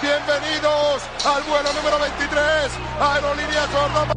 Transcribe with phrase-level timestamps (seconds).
[0.00, 4.14] Bienvenidos al vuelo número 23, Aerolíneas Córdoba.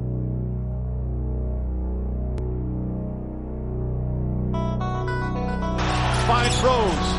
[6.28, 7.18] Finds Rose.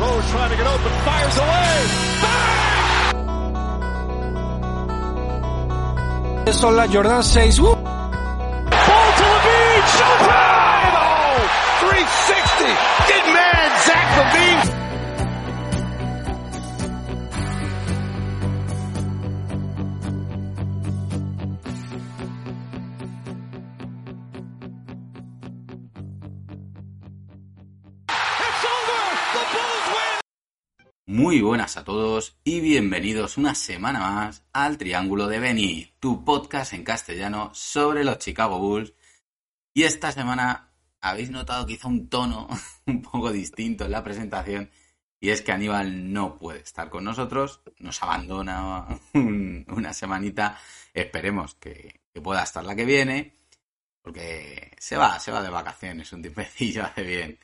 [0.00, 1.86] Rose trying to get open, fires away.
[2.22, 2.58] Bang!
[6.54, 7.58] Son las Jordan 6.
[7.58, 7.77] Uh.
[31.28, 36.72] Muy buenas a todos y bienvenidos una semana más al Triángulo de Benny, tu podcast
[36.72, 38.94] en castellano sobre los Chicago Bulls.
[39.74, 42.48] Y esta semana habéis notado quizá un tono
[42.86, 44.70] un poco distinto en la presentación
[45.20, 50.58] y es que Aníbal no puede estar con nosotros, nos abandona un- una semanita,
[50.94, 53.34] esperemos que, que pueda estar la que viene,
[54.00, 57.38] porque se va, se va de vacaciones un tiempecillo, hace bien.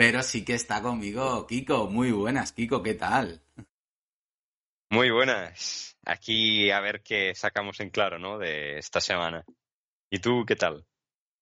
[0.00, 1.86] Pero sí que está conmigo Kiko.
[1.86, 3.42] Muy buenas, Kiko, ¿qué tal?
[4.88, 5.94] Muy buenas.
[6.06, 8.38] Aquí a ver qué sacamos en claro, ¿no?
[8.38, 9.44] De esta semana.
[10.08, 10.86] ¿Y tú qué tal?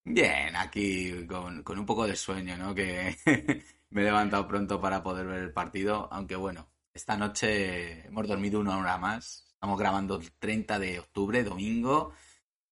[0.04, 2.74] Bien, aquí con, con un poco de sueño, ¿no?
[2.74, 3.16] Que
[3.90, 8.58] me he levantado pronto para poder ver el partido, aunque bueno, esta noche hemos dormido
[8.58, 9.46] una hora más.
[9.52, 12.12] Estamos grabando el 30 de octubre, domingo,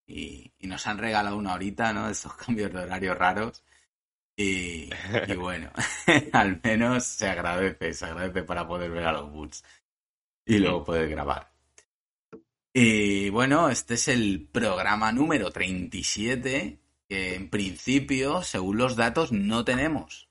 [0.04, 2.10] y, y nos han regalado una horita, ¿no?
[2.10, 3.62] Estos cambios de horario raros.
[4.36, 4.90] Y,
[5.28, 5.70] y bueno,
[6.32, 9.64] al menos se agradece, se agradece para poder ver a los Bulls
[10.44, 11.52] y luego poder grabar.
[12.72, 16.78] Y bueno, este es el programa número 37
[17.08, 20.28] que en principio, según los datos, no tenemos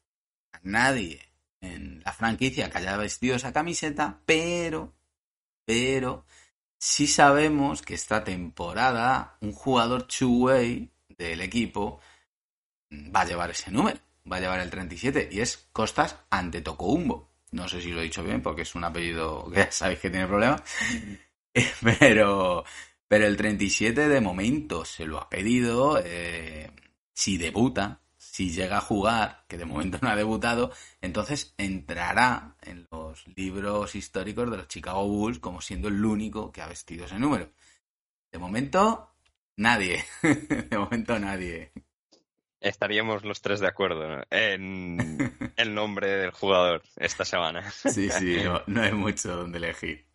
[0.51, 1.21] a nadie
[1.61, 4.93] en la franquicia que haya vestido esa camiseta, pero,
[5.65, 6.25] pero,
[6.77, 11.99] sí sabemos que esta temporada un jugador two-way del equipo
[12.91, 13.99] va a llevar ese número,
[14.31, 17.29] va a llevar el 37 y es Costas Antetokounmpo.
[17.51, 20.09] No sé si lo he dicho bien porque es un apellido que ya sabéis que
[20.09, 20.61] tiene problemas,
[21.99, 22.63] pero,
[23.07, 26.01] pero el 37 de momento se lo ha pedido.
[26.03, 26.71] eh,
[27.13, 30.71] si debuta, si llega a jugar, que de momento no ha debutado,
[31.01, 36.61] entonces entrará en los libros históricos de los Chicago Bulls como siendo el único que
[36.61, 37.51] ha vestido ese número.
[38.31, 39.15] De momento,
[39.57, 40.03] nadie.
[40.69, 41.71] De momento, nadie.
[42.65, 44.23] Estaríamos los tres de acuerdo ¿no?
[44.31, 44.97] en
[45.55, 47.69] el nombre del jugador esta semana.
[47.69, 50.07] Sí, sí, no, no hay mucho donde elegir.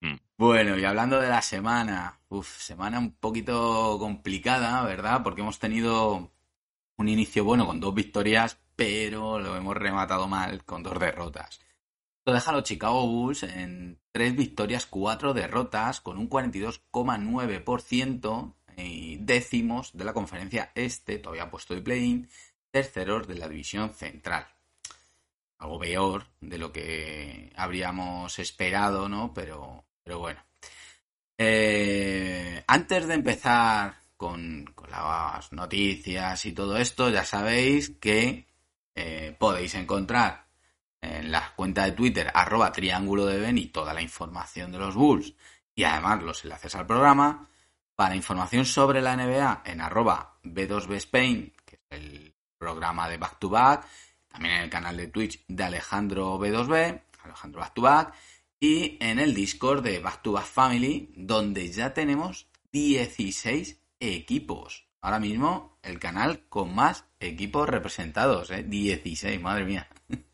[0.00, 0.16] Mm.
[0.36, 5.22] Bueno, y hablando de la semana, semana un poquito complicada, ¿verdad?
[5.22, 6.32] Porque hemos tenido
[6.96, 11.60] un inicio bueno con dos victorias, pero lo hemos rematado mal con dos derrotas.
[12.18, 19.16] Esto deja a los Chicago Bulls en tres victorias, cuatro derrotas, con un 42,9% y
[19.18, 22.28] décimos de la conferencia este, todavía puesto de play-in,
[22.70, 24.46] terceros de la división central
[25.62, 29.32] algo peor de lo que habríamos esperado, ¿no?
[29.32, 30.40] Pero, pero bueno.
[31.38, 38.46] Eh, antes de empezar con, las noticias y todo esto, ya sabéis que
[38.94, 40.46] eh, podéis encontrar
[41.00, 45.34] en la cuenta de Twitter, arroba triángulo de Beni, toda la información de los Bulls
[45.74, 47.48] y además los enlaces al programa.
[47.94, 53.38] Para información sobre la NBA, en arroba B2B Spain, que es el programa de Back
[53.38, 53.86] to Back,
[54.28, 58.14] también en el canal de Twitch de Alejandro B2B, Alejandro Back to Back,
[58.58, 64.86] y en el Discord de Back to Back Family, donde ya tenemos 16 equipos.
[65.00, 68.62] Ahora mismo el canal con más equipos representados, ¿eh?
[68.62, 69.88] 16, madre mía.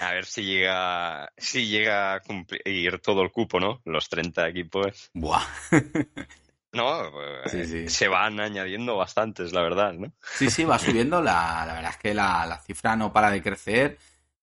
[0.00, 3.80] A ver si llega, si llega a cumplir todo el cupo, ¿no?
[3.84, 5.10] Los 30 equipos.
[5.14, 5.44] Buah.
[6.70, 7.88] No, eh, Sí, sí.
[7.88, 10.12] se van añadiendo bastantes, la verdad, ¿no?
[10.34, 11.22] Sí, sí, va subiendo.
[11.22, 13.98] La, la verdad es que la, la cifra no para de crecer.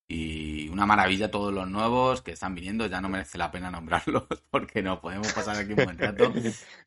[0.07, 2.88] Y una maravilla todos los nuevos que están viniendo.
[2.88, 6.33] Ya no merece la pena nombrarlos porque no podemos pasar aquí un buen rato.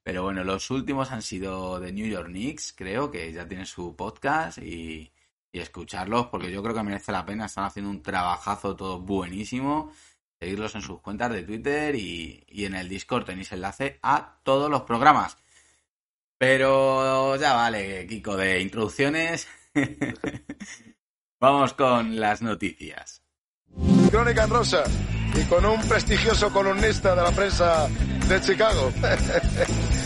[0.03, 3.95] Pero bueno, los últimos han sido de New York Knicks, creo que ya tienen su
[3.95, 5.13] podcast y,
[5.53, 7.47] y escucharlos porque yo creo que merece la pena.
[7.47, 9.93] Están haciendo un trabajazo todo buenísimo.
[10.39, 14.71] Seguirlos en sus cuentas de Twitter y, y en el Discord tenéis enlace a todos
[14.71, 15.37] los programas.
[16.39, 19.49] Pero ya vale, Kiko, de introducciones.
[21.41, 23.23] Vamos con las noticias.
[24.11, 24.85] Crónica en rosa
[25.35, 27.89] y con un prestigioso columnista de la prensa
[28.29, 28.93] de Chicago.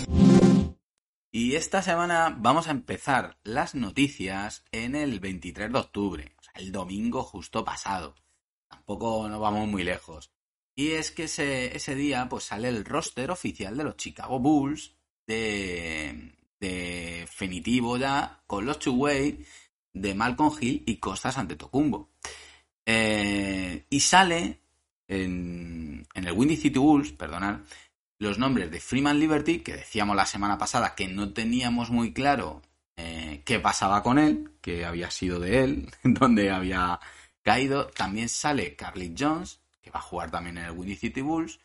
[1.34, 6.52] Y esta semana vamos a empezar las noticias en el 23 de octubre, o sea,
[6.56, 8.14] el domingo justo pasado.
[8.68, 10.30] Tampoco nos vamos muy lejos.
[10.74, 14.94] Y es que ese, ese día pues sale el roster oficial de los Chicago Bulls
[15.26, 19.42] de, definitivo ya con los two-way
[19.94, 22.10] de Malcolm Hill y Costas ante Tocumbo.
[22.84, 24.60] Eh, y sale
[25.08, 27.60] en, en, el Windy City Bulls, perdonad,
[28.22, 32.62] los nombres de Freeman Liberty, que decíamos la semana pasada que no teníamos muy claro
[32.96, 37.00] eh, qué pasaba con él, que había sido de él, donde había
[37.42, 37.88] caído.
[37.88, 41.58] También sale Carly Jones, que va a jugar también en el Windy City Bulls.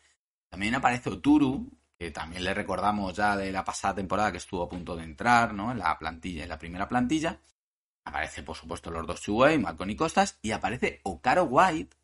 [0.48, 4.68] También aparece Oturu, que también le recordamos ya de la pasada temporada que estuvo a
[4.68, 5.70] punto de entrar, ¿no?
[5.70, 7.38] En la plantilla, en la primera plantilla.
[8.04, 11.97] Aparece, por supuesto, los dos Chuway, Malcolm y Costas, y aparece Okaro White.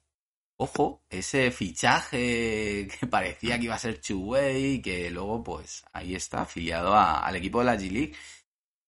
[0.56, 6.42] Ojo, ese fichaje que parecía que iba a ser Chuway, que luego, pues, ahí está,
[6.42, 8.14] afiliado al equipo de la G-League.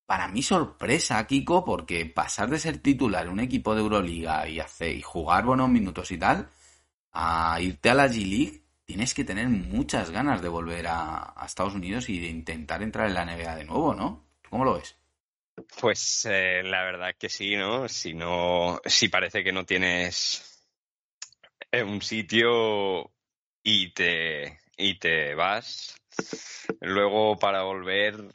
[0.07, 4.61] Para mí sorpresa, Kiko, porque pasar de ser titular en un equipo de Euroliga y,
[4.61, 6.49] hacer, y jugar buenos minutos y tal,
[7.13, 11.75] a irte a la G-League, tienes que tener muchas ganas de volver a, a, Estados
[11.75, 14.29] Unidos y de intentar entrar en la NBA de nuevo, ¿no?
[14.49, 14.97] ¿Cómo lo ves?
[15.81, 17.89] Pues eh, la verdad que sí, ¿no?
[17.89, 20.56] Si no, si parece que no tienes
[21.73, 23.13] un sitio
[23.63, 25.97] y te y te vas,
[26.81, 28.35] luego para volver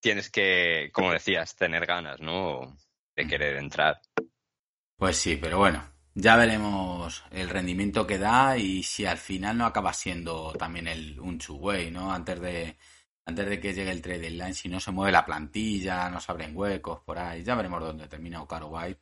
[0.00, 2.76] tienes que, como decías, tener ganas, ¿no?
[3.14, 4.00] De querer entrar.
[4.96, 5.82] Pues sí, pero bueno,
[6.14, 11.18] ya veremos el rendimiento que da y si al final no acaba siendo también el
[11.20, 12.12] un two-way, ¿no?
[12.12, 12.76] Antes de,
[13.24, 16.32] antes de que llegue el trade deadline, si no se mueve la plantilla, no se
[16.32, 19.00] abren huecos por ahí, ya veremos dónde termina Ocaro White.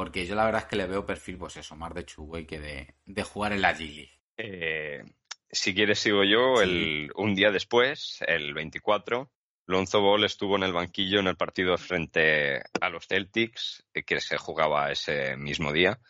[0.00, 2.58] Porque yo la verdad es que le veo perfil, pues eso, más de two-way que
[2.58, 4.18] de, de, jugar en la G-League.
[4.38, 5.04] Eh,
[5.50, 6.62] si quieres sigo yo, sí.
[6.62, 9.30] el, un día después, el 24,
[9.66, 14.38] Lonzo Ball estuvo en el banquillo en el partido frente a los Celtics, que se
[14.38, 16.00] jugaba ese mismo día,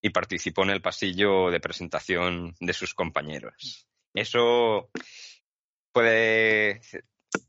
[0.00, 3.88] y participó en el pasillo de presentación de sus compañeros.
[4.14, 4.92] Eso
[5.90, 6.82] puede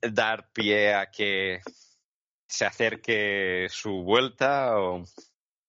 [0.02, 1.62] dar pie a que
[2.48, 5.04] se acerque su vuelta o...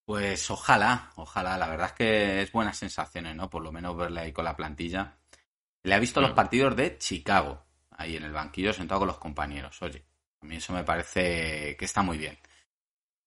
[0.06, 1.58] Pues ojalá, ojalá.
[1.58, 3.50] La verdad es que es buenas sensaciones, ¿no?
[3.50, 5.18] Por lo menos verle ahí con la plantilla.
[5.82, 9.82] Le ha visto los partidos de Chicago, ahí en el banquillo sentado con los compañeros.
[9.82, 10.04] Oye,
[10.40, 12.38] a mí eso me parece que está muy bien.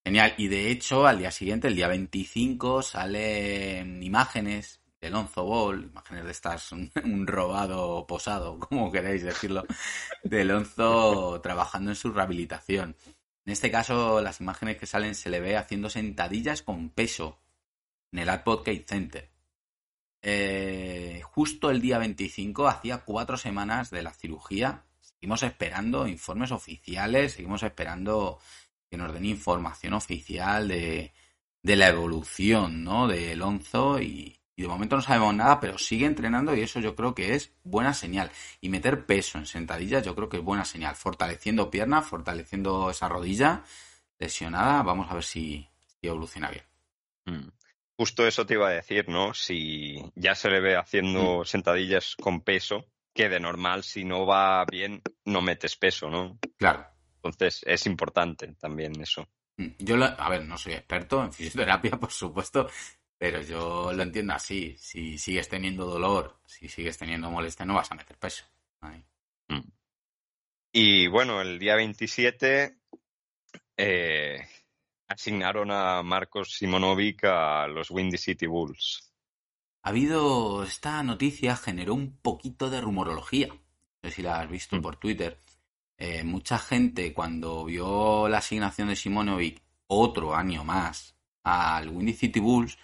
[0.05, 0.33] Genial.
[0.37, 6.25] Y de hecho, al día siguiente, el día 25, salen imágenes de Lonzo Ball, imágenes
[6.25, 9.65] de estas, un, un robado posado, como queréis decirlo,
[10.23, 12.95] de Lonzo trabajando en su rehabilitación.
[13.49, 17.39] En este caso, las imágenes que salen se le ve haciendo sentadillas con peso
[18.11, 19.31] en el Advocate Center.
[20.21, 24.85] Eh, justo el día 25, hacía cuatro semanas de la cirugía.
[25.01, 28.37] Seguimos esperando informes oficiales, seguimos esperando
[28.87, 31.11] que nos den información oficial de,
[31.63, 33.07] de la evolución ¿no?
[33.07, 36.95] de Lonzo y, y, de momento no sabemos nada, pero sigue entrenando y eso yo
[36.95, 38.29] creo que es buena señal.
[38.59, 43.07] Y meter peso en sentadillas yo creo que es buena señal, fortaleciendo piernas, fortaleciendo esa
[43.07, 43.63] rodilla
[44.19, 46.65] lesionada, vamos a ver si, si evoluciona bien.
[47.25, 47.49] Mm.
[47.97, 49.33] Justo eso te iba a decir, ¿no?
[49.33, 51.45] Si ya se le ve haciendo mm.
[51.45, 56.37] sentadillas con peso, que de normal si no va bien no metes peso, ¿no?
[56.57, 56.85] Claro.
[57.15, 59.27] Entonces es importante también eso.
[59.77, 62.69] Yo, lo, a ver, no soy experto en fisioterapia, por supuesto,
[63.19, 64.75] pero yo lo entiendo así.
[64.79, 68.45] Si sigues teniendo dolor, si sigues teniendo molestia, no vas a meter peso.
[68.81, 69.03] Ahí.
[69.49, 69.69] Mm.
[70.71, 72.79] Y bueno, el día 27
[73.77, 74.47] eh,
[75.07, 79.11] asignaron a Marcos Simonovic a los Windy City Bulls.
[79.83, 80.63] Ha habido.
[80.63, 83.47] Esta noticia generó un poquito de rumorología.
[83.47, 84.81] No sé si la has visto mm.
[84.81, 85.39] por Twitter
[86.01, 92.39] eh, mucha gente cuando vio la asignación de Simonovic otro año más al Windy City
[92.39, 92.77] Bulls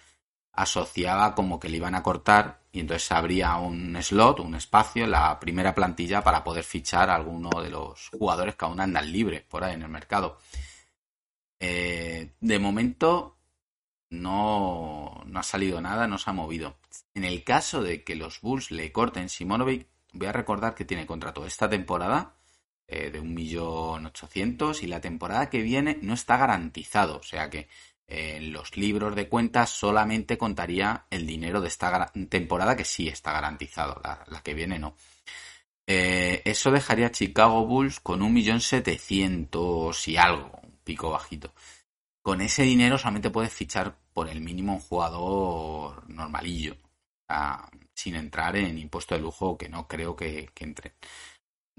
[0.56, 5.12] asociaba como que le iban a cortar y entonces habría un slot, un espacio en
[5.12, 9.42] la primera plantilla para poder fichar a alguno de los jugadores que aún andan libres
[9.42, 10.38] por ahí en el mercado.
[11.60, 13.38] Eh, de momento
[14.10, 16.78] no, no ha salido nada, no se ha movido.
[17.14, 21.06] En el caso de que los Bulls le corten Simonovic, voy a recordar que tiene
[21.06, 22.34] contrato esta temporada
[22.88, 27.50] eh, de un millón ochocientos y la temporada que viene no está garantizado, o sea
[27.50, 27.68] que
[28.08, 33.32] en los libros de cuentas solamente contaría el dinero de esta temporada que sí está
[33.32, 34.94] garantizado, la, la que viene no.
[35.86, 41.52] Eh, eso dejaría a Chicago Bulls con un millón setecientos y algo, un pico bajito.
[42.22, 46.76] Con ese dinero solamente puedes fichar por el mínimo un jugador normalillo,
[47.94, 50.94] sin entrar en impuesto de lujo que no creo que, que entre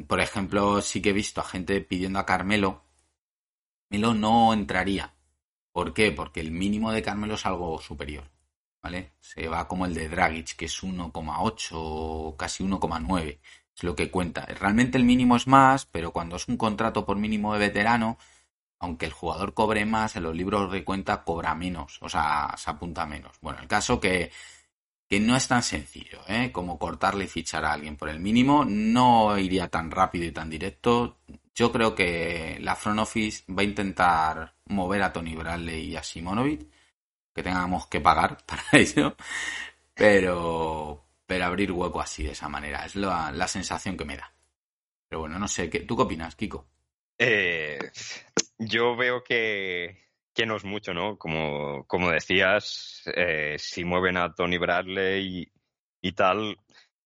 [0.05, 2.83] por ejemplo, sí que he visto a gente pidiendo a Carmelo.
[3.89, 5.16] Carmelo no entraría.
[5.77, 6.11] ¿Por qué?
[6.11, 8.23] Porque el mínimo de Carmelo es algo superior.
[8.81, 9.13] ¿vale?
[9.19, 13.39] Se va como el de Dragic, que es 1,8 o casi 1,9.
[13.75, 14.43] Es lo que cuenta.
[14.47, 18.17] Realmente el mínimo es más, pero cuando es un contrato por mínimo de veterano,
[18.79, 22.71] aunque el jugador cobre más, en los libros de cuenta cobra menos, o sea, se
[22.71, 23.37] apunta menos.
[23.41, 24.31] Bueno, el caso que,
[25.07, 26.51] que no es tan sencillo, ¿eh?
[26.51, 30.49] Como cortarle y fichar a alguien por el mínimo, no iría tan rápido y tan
[30.49, 31.19] directo.
[31.57, 36.03] Yo creo que la front office va a intentar mover a Tony Bradley y a
[36.03, 36.67] Simonovic,
[37.33, 39.15] que tengamos que pagar para ello,
[39.95, 44.31] pero, pero abrir hueco así de esa manera, es la, la sensación que me da.
[45.09, 46.67] Pero bueno, no sé, ¿qué, ¿tú qué opinas, Kiko?
[47.17, 47.79] Eh,
[48.59, 49.97] yo veo que,
[50.35, 51.17] que, no es mucho, ¿no?
[51.17, 55.51] Como, como decías, eh, si mueven a Tony Bradley y,
[56.09, 56.59] y, tal,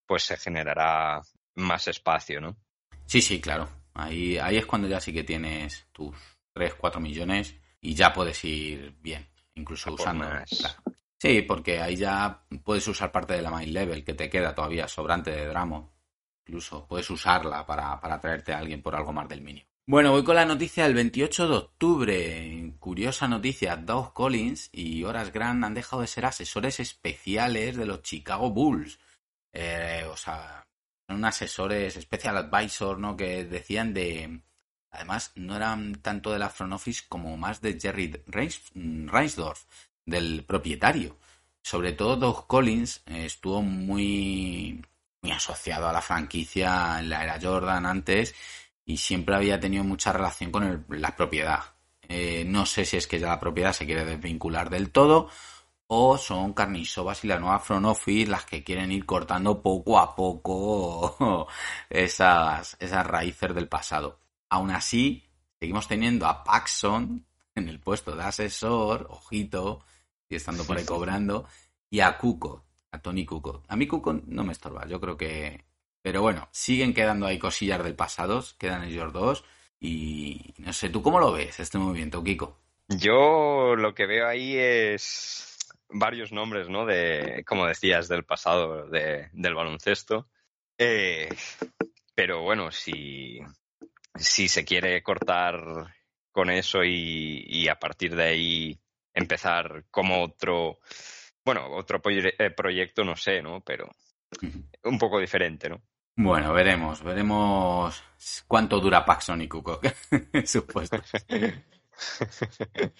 [0.05, 1.21] pues se generará
[1.55, 2.57] más espacio, ¿no?
[3.05, 3.80] Sí, sí, claro.
[3.93, 6.15] Ahí, ahí es cuando ya sí que tienes tus
[6.53, 10.25] 3, 4 millones y ya puedes ir bien, incluso usando.
[10.25, 10.81] Claro.
[11.17, 14.87] Sí, porque ahí ya puedes usar parte de la main level que te queda todavía
[14.87, 15.93] sobrante de Dramo.
[16.45, 19.67] Incluso puedes usarla para, para traerte a alguien por algo más del mínimo.
[19.85, 22.73] Bueno, voy con la noticia del 28 de octubre.
[22.79, 28.01] Curiosa noticia, Doug Collins y Horace Grant han dejado de ser asesores especiales de los
[28.01, 28.99] Chicago Bulls.
[29.53, 30.65] Eh, o sea,
[31.11, 33.15] son asesores, special advisor, ¿no?
[33.15, 34.41] Que decían de...
[34.91, 39.63] Además, no eran tanto de la front office como más de Jerry Reinsdorf,
[40.05, 41.17] del propietario.
[41.61, 44.83] Sobre todo Doug Collins eh, estuvo muy,
[45.21, 48.35] muy asociado a la franquicia en la era Jordan antes
[48.85, 51.59] y siempre había tenido mucha relación con el, la propiedad.
[52.09, 55.29] Eh, no sé si es que ya la propiedad se quiere desvincular del todo
[55.93, 60.15] o son Carnisovas y la nueva front office las que quieren ir cortando poco a
[60.15, 61.47] poco
[61.89, 64.17] esas, esas raíces del pasado.
[64.49, 65.27] Aún así,
[65.59, 69.83] seguimos teniendo a Paxson en el puesto de asesor, ojito,
[70.29, 71.45] y estando por ahí cobrando,
[71.89, 73.63] y a Cuco, a Tony Cuco.
[73.67, 75.65] A mí Cuco no me estorba, yo creo que
[76.01, 79.43] pero bueno, siguen quedando ahí cosillas del pasado, quedan ellos dos.
[79.79, 82.57] Y no sé, ¿tú cómo lo ves este movimiento, Kiko?
[82.87, 85.50] Yo lo que veo ahí es
[85.93, 86.85] varios nombres, ¿no?
[86.85, 90.27] De, como decías, del pasado de, del baloncesto.
[90.77, 91.29] Eh,
[92.15, 93.39] pero bueno, si,
[94.15, 95.95] si se quiere cortar
[96.31, 98.79] con eso y, y, a partir de ahí
[99.13, 100.79] empezar como otro,
[101.43, 103.61] bueno, otro eh, proyecto, no sé, ¿no?
[103.61, 103.89] Pero
[104.83, 105.81] un poco diferente, ¿no?
[106.15, 108.03] Bueno, veremos, veremos
[108.47, 109.85] cuánto dura Paxson y Kukoc,
[110.45, 111.01] supuesto.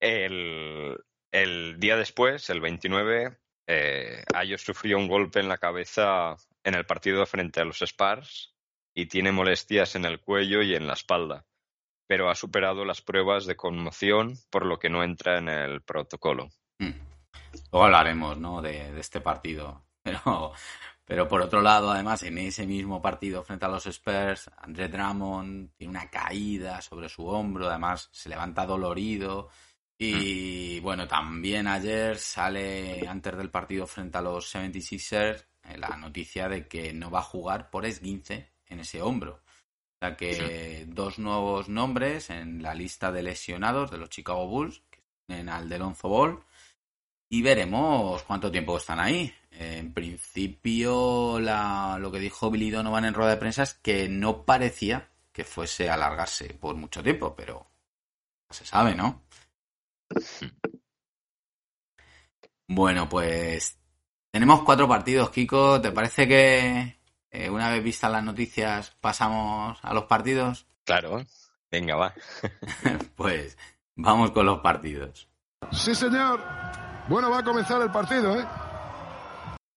[0.00, 0.98] el,
[1.42, 6.86] el, día después, el 29, eh, Ayos sufrió un golpe en la cabeza en el
[6.86, 8.54] partido frente a los Spars
[8.94, 11.46] y tiene molestias en el cuello y en la espalda,
[12.06, 16.48] pero ha superado las pruebas de conmoción, por lo que no entra en el protocolo.
[16.78, 16.92] Mm.
[17.72, 18.62] Luego hablaremos, ¿no?
[18.62, 19.84] De, de este partido.
[20.02, 20.52] Pero
[21.06, 25.70] pero por otro lado, además, en ese mismo partido frente a los Spurs, André Drummond
[25.76, 29.48] tiene una caída sobre su hombro, además se levanta dolorido.
[29.98, 36.48] Y bueno, también ayer sale antes del partido frente a los 76ers eh, la noticia
[36.48, 39.40] de que no va a jugar por esguince en ese hombro.
[39.94, 44.82] O sea que dos nuevos nombres en la lista de lesionados de los Chicago Bulls,
[44.90, 46.42] que tienen al Delonzo Ball,
[47.30, 49.32] y veremos cuánto tiempo están ahí.
[49.50, 54.44] En principio, la, lo que dijo Billy Donovan en rueda de prensa es que no
[54.44, 57.66] parecía que fuese a alargarse por mucho tiempo, pero
[58.50, 59.22] se sabe, ¿no?
[62.68, 63.78] Bueno, pues
[64.32, 65.80] tenemos cuatro partidos, Kiko.
[65.80, 66.98] ¿Te parece que
[67.30, 70.66] eh, una vez vistas las noticias pasamos a los partidos?
[70.84, 71.24] Claro,
[71.70, 72.14] venga, va.
[73.16, 73.56] pues
[73.94, 75.28] vamos con los partidos.
[75.72, 76.42] Sí, señor.
[77.08, 78.44] Bueno, va a comenzar el partido, ¿eh?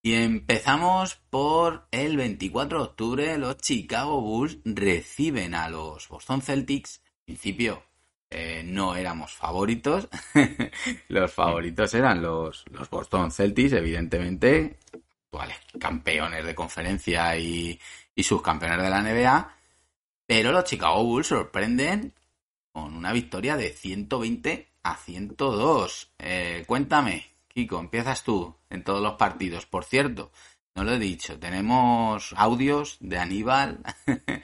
[0.02, 3.38] Y empezamos por el 24 de octubre.
[3.38, 7.04] Los Chicago Bulls reciben a los Boston Celtics.
[7.26, 7.84] Principio
[8.30, 10.08] eh, no éramos favoritos.
[11.08, 14.78] los favoritos eran los, los Boston Celtics, evidentemente.
[15.26, 17.80] Actuales campeones de conferencia y,
[18.16, 19.56] y subcampeones de la NBA.
[20.26, 22.14] Pero los Chicago Bulls sorprenden
[22.72, 26.12] con una victoria de 120 a 102.
[26.20, 29.66] Eh, cuéntame, Kiko, empiezas tú en todos los partidos.
[29.66, 30.32] Por cierto,
[30.76, 33.80] no lo he dicho, tenemos audios de Aníbal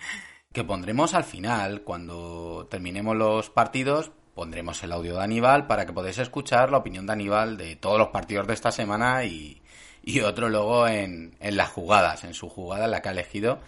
[0.55, 5.91] que pondremos al final, cuando terminemos los partidos, pondremos el audio de Aníbal para que
[5.91, 9.61] podáis escuchar la opinión de Aníbal de todos los partidos de esta semana y,
[10.01, 13.59] y otro luego en, en las jugadas, en su jugada en la que ha elegido.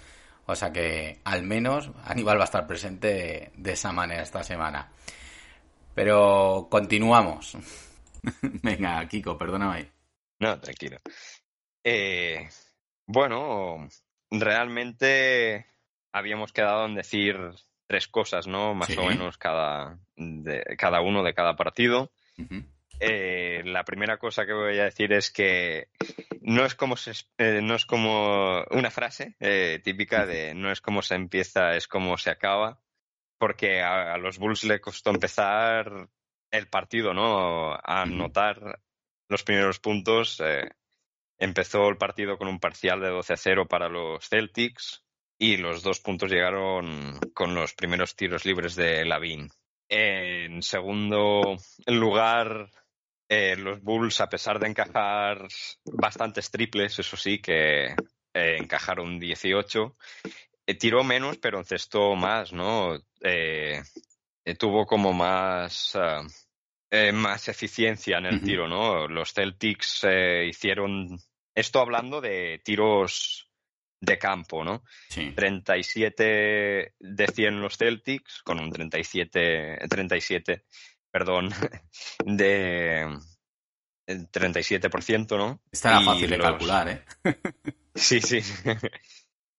[0.46, 4.90] O sea que al menos Aníbal va a estar presente de esa manera esta semana.
[5.94, 7.58] Pero continuamos.
[8.64, 9.92] Venga, Kiko, perdóname.
[10.40, 11.00] No, tranquilo.
[11.84, 12.48] Eh,
[13.06, 13.90] bueno,
[14.32, 15.66] realmente
[16.18, 17.38] habíamos quedado en decir
[17.88, 18.74] tres cosas, ¿no?
[18.74, 18.98] Más Sí.
[18.98, 22.12] o menos cada, de, cada uno de cada partido.
[23.00, 25.88] Eh, la primera cosa que voy a decir es que
[26.42, 30.82] no es como se, eh, no es como una frase eh, típica de no es
[30.82, 32.80] como se empieza, es como se acaba,
[33.38, 36.10] porque a, a los Bulls le costó empezar
[36.52, 37.74] el partido, ¿no?
[37.74, 38.80] A anotar
[39.30, 40.42] los primeros puntos.
[41.38, 45.04] empezó el partido con un parcial de 12 a 0 para los Celtics
[45.38, 49.50] y los dos puntos llegaron con los primeros tiros libres de Lavin.
[49.90, 52.70] En segundo lugar,
[53.30, 55.48] eh, los Bulls, a pesar de encajar
[55.86, 57.86] bastantes triples, eso sí, que
[58.34, 59.96] eh, encajaron 18,
[60.66, 63.00] eh, tiró menos, pero encestó más, ¿no?
[64.58, 66.26] Tuvo como más, ah,
[67.14, 69.08] más eficiencia en el tiro, ¿no?
[69.08, 71.20] Los Celtics eh, hicieron,
[71.54, 73.47] esto hablando de tiros
[74.00, 74.84] de campo, ¿no?
[75.10, 75.32] Sí.
[75.36, 80.66] 37 de 100 los Celtics, con un 37, 37
[81.10, 81.50] perdón,
[82.26, 83.02] de
[84.06, 85.62] eh, 37%, ¿no?
[85.72, 87.04] Esta era Y fácil de los- calcular, ¿eh?
[87.96, 88.40] Sí, sí.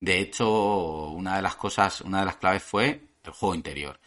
[0.00, 4.00] De hecho, una de las cosas, una de las claves fue el juego interior.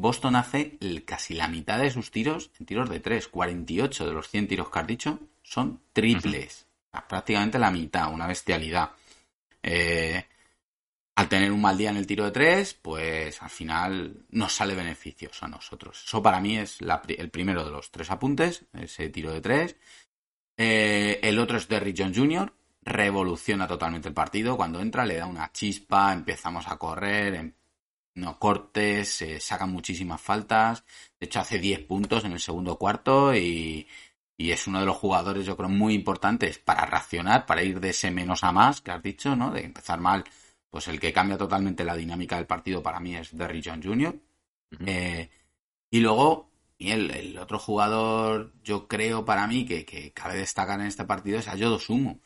[0.00, 3.28] Boston hace casi la mitad de sus tiros en tiros de 3.
[3.28, 6.66] 48 de los 100 tiros que has dicho son triples.
[7.08, 8.90] Prácticamente la mitad, una bestialidad.
[9.62, 10.24] Eh,
[11.16, 14.74] al tener un mal día en el tiro de 3, pues al final nos sale
[14.74, 16.02] beneficioso a nosotros.
[16.06, 19.76] Eso para mí es la el primero de los tres apuntes, ese tiro de 3.
[20.56, 24.56] el otro es Derrick John Jr., revoluciona totalmente el partido.
[24.56, 27.52] Cuando entra le da una chispa, empezamos a correr,
[28.14, 30.84] no cortes, se sacan muchísimas faltas.
[31.18, 33.86] De hecho, hace 10 puntos en el segundo cuarto y,
[34.36, 37.90] y es uno de los jugadores, yo creo, muy importantes para reaccionar, para ir de
[37.90, 39.50] ese menos a más que has dicho, ¿no?
[39.50, 40.24] De empezar mal.
[40.70, 44.18] Pues el que cambia totalmente la dinámica del partido para mí es Derrick John Jr.
[44.86, 45.28] Eh,
[45.90, 50.80] y luego, y el, el otro jugador, yo creo para mí que, que cabe destacar
[50.80, 52.20] en este partido es Ayodo Sumo.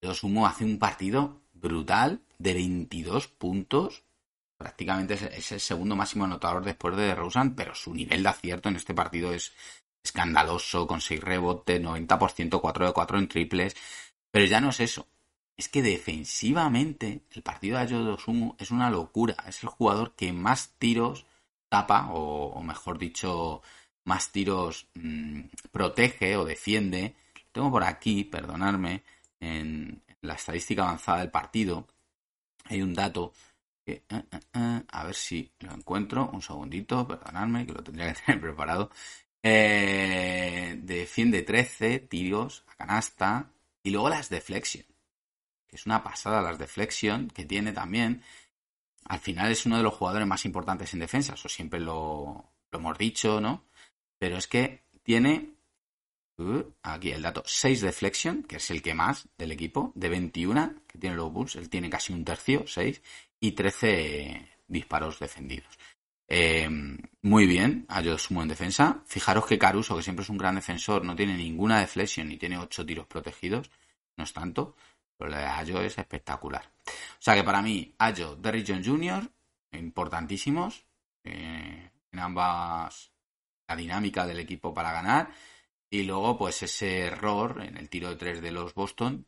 [0.00, 4.04] Ayodo Sumo hace un partido brutal de 22 puntos.
[4.56, 8.76] Prácticamente es, el segundo máximo anotador después de DeRozan, pero su nivel de acierto en
[8.76, 9.52] este partido es
[10.02, 13.76] escandaloso, con 6 rebotes, 90%, 4 de 4 en triples.
[14.30, 15.06] Pero ya no es eso.
[15.56, 19.36] Es que defensivamente el partido de Sumo es una locura.
[19.46, 21.26] Es el jugador que más tiros
[21.68, 23.62] tapa, o, mejor dicho,
[24.04, 25.40] más tiros mm,
[25.72, 27.16] protege o defiende.
[27.52, 29.02] Tengo por aquí, perdonadme,
[29.40, 31.86] en la estadística avanzada del partido,
[32.64, 33.32] hay un dato
[33.86, 34.22] eh, eh,
[34.54, 38.90] eh, a ver si lo encuentro, un segundito, perdonadme, que lo tendría que tener preparado.
[39.42, 44.84] Defiende 13 tiros a canasta y luego las deflection,
[45.68, 48.22] que es una pasada las deflection que tiene también
[49.08, 52.98] al final es uno de los jugadores más importantes en defensa, eso siempre lo, hemos
[52.98, 53.64] dicho, ¿no?
[54.18, 55.54] Pero es que tiene,
[56.38, 60.74] uh, aquí el dato, 6 deflection, que es el que más del equipo, de 21
[60.86, 63.00] que tiene los Bulls, él tiene casi un tercio, 6,
[63.40, 65.78] y 13 disparos defendidos.
[66.28, 66.68] Eh,
[67.22, 69.02] muy bien, Ayo sumo en defensa.
[69.06, 72.58] Fijaros que Caruso, que siempre es un gran defensor, no tiene ninguna deflexión ni tiene
[72.58, 73.70] ocho tiros protegidos.
[74.16, 74.76] No es tanto.
[75.16, 76.70] Pero lo de Ayo es espectacular.
[76.86, 79.30] O sea que para mí, Ayo, Derrick John Jr.,
[79.72, 80.84] importantísimos.
[81.24, 83.12] Eh, en ambas
[83.68, 85.30] la dinámica del equipo para ganar.
[85.90, 89.26] Y luego, pues ese error en el tiro de tres de los Boston,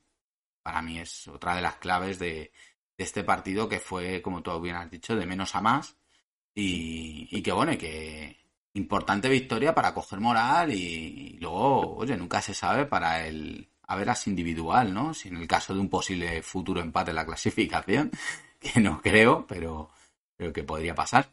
[0.62, 2.52] para mí es otra de las claves de,
[2.98, 5.96] este partido que fue, como tú bien has dicho, de menos a más.
[6.54, 8.38] Y, y que bueno, y que
[8.74, 14.26] importante victoria para coger moral y, luego, oye, nunca se sabe para el a veras
[14.26, 15.14] individual, ¿no?
[15.14, 18.10] Si en el caso de un posible futuro empate en la clasificación,
[18.60, 19.90] que no creo, pero
[20.36, 21.30] creo que podría pasar.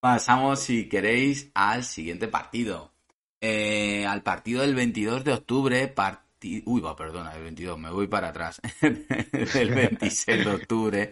[0.00, 2.92] Pasamos, si queréis, al siguiente partido.
[3.40, 6.23] Eh, al partido del 22 de octubre, partido...
[6.64, 8.60] Uy, va, perdona, el 22, me voy para atrás.
[8.82, 11.10] el 26 de octubre,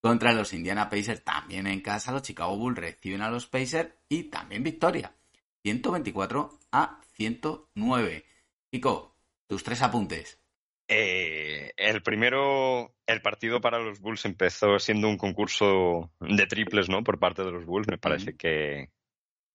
[0.00, 4.24] contra los Indiana Pacers, también en casa, los Chicago Bulls reciben a los Pacers y
[4.24, 5.14] también victoria.
[5.62, 8.24] 124 a 109.
[8.70, 10.38] Pico, tus tres apuntes.
[10.88, 17.04] Eh, el primero, el partido para los Bulls empezó siendo un concurso de triples, ¿no?
[17.04, 17.88] Por parte de los Bulls.
[17.88, 18.90] Me parece que,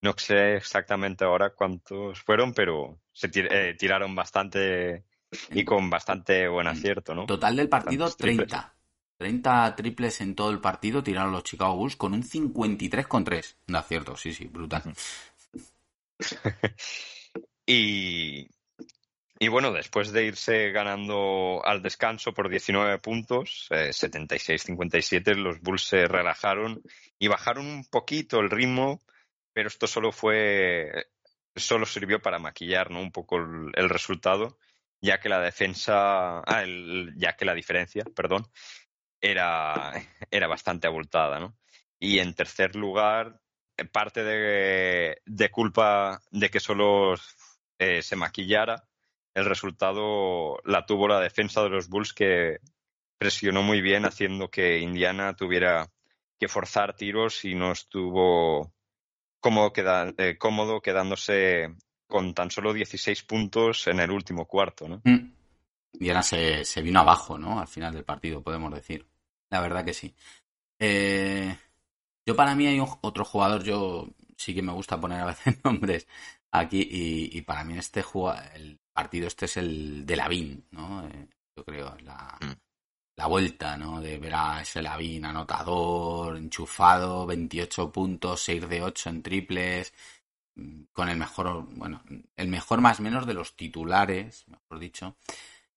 [0.06, 5.04] no sé exactamente ahora cuántos fueron, pero se eh, tiraron bastante
[5.50, 7.26] y con bastante buen acierto, ¿no?
[7.26, 8.72] Total del partido, 30.
[9.18, 13.58] 30 triples en todo el partido tiraron los Chicago Bulls con un 53 con 3
[13.66, 14.84] de acierto, sí, sí, brutal.
[17.66, 18.48] y,
[19.40, 25.84] y bueno, después de irse ganando al descanso por 19 puntos, 76-57, eh, los Bulls
[25.84, 26.84] se relajaron
[27.18, 29.02] y bajaron un poquito el ritmo
[29.56, 31.08] pero esto solo fue,
[31.56, 33.00] solo sirvió para maquillar ¿no?
[33.00, 34.60] un poco el, resultado,
[35.00, 36.66] ya que la defensa, ah,
[37.16, 38.46] ya que la diferencia, perdón,
[39.22, 39.94] era,
[40.30, 41.58] era bastante abultada, ¿no?
[41.98, 43.40] Y en tercer lugar,
[43.94, 47.16] parte de, de culpa de que solo
[47.80, 48.90] eh, se maquillara,
[49.36, 52.60] el resultado la tuvo la defensa de los Bulls que
[53.18, 55.90] presionó muy bien haciendo que Indiana tuviera
[56.38, 58.76] que forzar tiros y no estuvo
[59.46, 61.76] cómodo, queda, eh, cómodo quedándose
[62.08, 65.02] con tan solo 16 puntos en el último cuarto, ¿no?
[65.04, 65.34] Mm.
[66.00, 67.60] Y ahora se, se, vino abajo, ¿no?
[67.60, 69.06] Al final del partido, podemos decir.
[69.52, 70.16] La verdad que sí.
[70.80, 71.56] Eh,
[72.26, 76.08] yo para mí hay otro jugador, yo sí que me gusta poner a veces nombres
[76.52, 78.04] aquí y, para mí este
[78.56, 81.08] el partido este es el de Lavín, ¿no?
[81.08, 82.65] Eh, yo creo, la, mm
[83.16, 84.02] la vuelta, ¿no?
[84.02, 89.94] De ver a ese Lavín anotador, enchufado, 28 puntos, 6 de 8 en triples,
[90.94, 92.04] con el mejor, bueno,
[92.36, 95.18] el mejor más menos de los titulares, mejor dicho,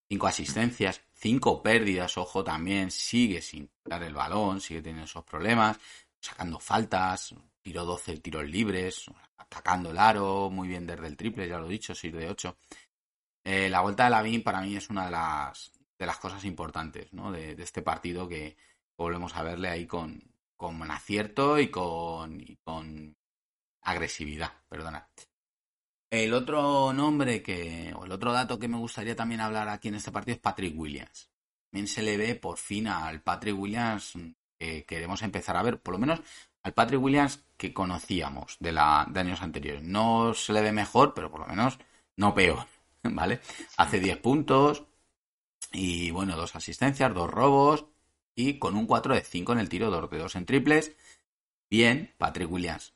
[0.09, 5.79] cinco asistencias, cinco pérdidas, ojo también, sigue sin dar el balón, sigue teniendo esos problemas,
[6.20, 11.59] sacando faltas, tiró 12 tiros libres, atacando el aro, muy bien desde el triple, ya
[11.59, 12.57] lo he dicho, 6 de 8.
[13.44, 17.12] Eh, la vuelta de Lavín para mí es una de las de las cosas importantes
[17.12, 17.32] ¿no?
[17.32, 18.56] de, este partido que
[18.96, 20.22] volvemos a verle ahí con,
[20.56, 23.16] con acierto y con, con
[23.82, 25.08] agresividad, perdona.
[26.11, 29.96] El otro nombre que, o el otro dato que me gustaría también hablar aquí en
[29.96, 31.30] este partido es Patrick Williams.
[31.70, 34.14] También se le ve por fin al Patrick Williams
[34.58, 36.20] que queremos empezar a ver, por lo menos
[36.62, 39.82] al Patrick Williams que conocíamos de, la, de años anteriores.
[39.82, 41.78] No se le ve mejor, pero por lo menos
[42.16, 42.66] no peor,
[43.02, 43.40] ¿vale?
[43.76, 44.84] Hace 10 puntos,
[45.72, 47.87] y bueno, dos asistencias, dos robos
[48.35, 50.92] y con un 4 de 5 en el tiro, dos de dos en triples.
[51.70, 52.94] Bien, Patrick Williams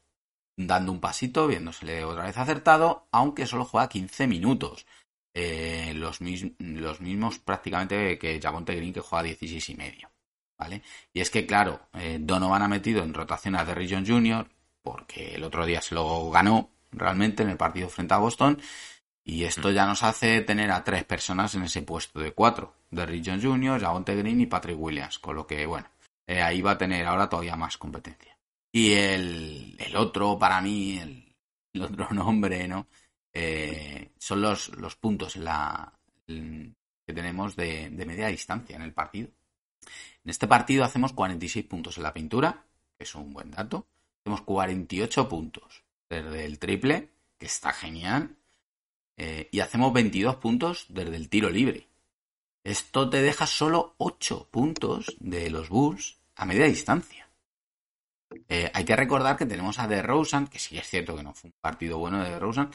[0.57, 4.87] dando un pasito, viéndosele otra vez acertado, aunque solo juega 15 minutos.
[5.35, 10.11] Eh, los, mismos prácticamente que Javonte Green que juega 16 y medio.
[10.59, 10.83] ¿Vale?
[11.13, 14.49] Y es que, claro, eh, Donovan ha metido en rotación a Derrick John Jr.,
[14.83, 18.61] porque el otro día se lo ganó realmente en el partido frente a Boston,
[19.25, 22.75] y esto ya nos hace tener a tres personas en ese puesto de cuatro.
[22.91, 25.19] Derrick Jones Jr., Javonte Green y Patrick Williams.
[25.19, 25.89] Con lo que, bueno,
[26.27, 28.37] eh, ahí va a tener ahora todavía más competencia.
[28.73, 31.35] Y el, el otro, para mí, el,
[31.73, 32.89] el otro nombre, ¿no?
[33.33, 35.93] Eh, son los, los puntos en la,
[36.27, 39.31] que tenemos de, de media distancia en el partido.
[40.25, 42.65] En este partido hacemos 46 puntos en la pintura,
[42.99, 43.87] que es un buen dato.
[44.21, 48.37] Hacemos 48 puntos desde el triple, que está genial.
[49.25, 51.87] Eh, y hacemos 22 puntos desde el tiro libre.
[52.65, 57.31] Esto te deja solo 8 puntos de los Bulls a media distancia.
[58.49, 61.51] Eh, hay que recordar que tenemos a DeRozan, que sí es cierto que no fue
[61.51, 62.73] un partido bueno de DeRozan,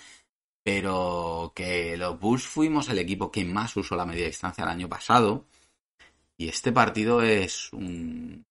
[0.64, 4.88] pero que los Bulls fuimos el equipo que más usó la media distancia el año
[4.88, 5.48] pasado.
[6.38, 8.46] Y este partido es un,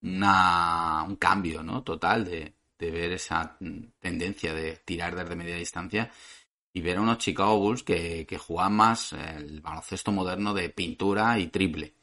[0.00, 1.82] un cambio ¿no?
[1.82, 3.58] total de, de ver esa
[3.98, 6.10] tendencia de tirar desde media distancia
[6.72, 8.38] y ver a unos Chicago Bulls que, que
[8.70, 11.94] más el baloncesto moderno de pintura y triple.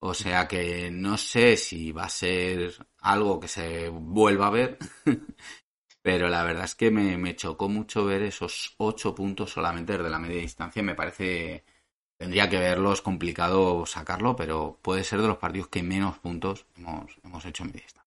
[0.00, 4.78] O sea que no sé si va a ser algo que se vuelva a ver,
[6.02, 10.10] pero la verdad es que me, me chocó mucho ver esos ocho puntos solamente desde
[10.10, 10.82] la media distancia.
[10.82, 11.64] Me parece,
[12.18, 17.16] tendría que verlos, complicado sacarlo, pero puede ser de los partidos que menos puntos hemos,
[17.24, 18.03] hemos hecho en media distancia.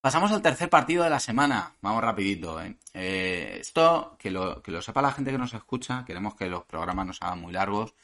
[0.00, 1.76] Pasamos al tercer partido de la semana.
[1.82, 2.60] Vamos rapidito.
[2.62, 2.76] ¿eh?
[2.94, 6.64] Eh, esto, que lo, que lo sepa la gente que nos escucha, queremos que los
[6.64, 7.94] programas no se hagan muy largos.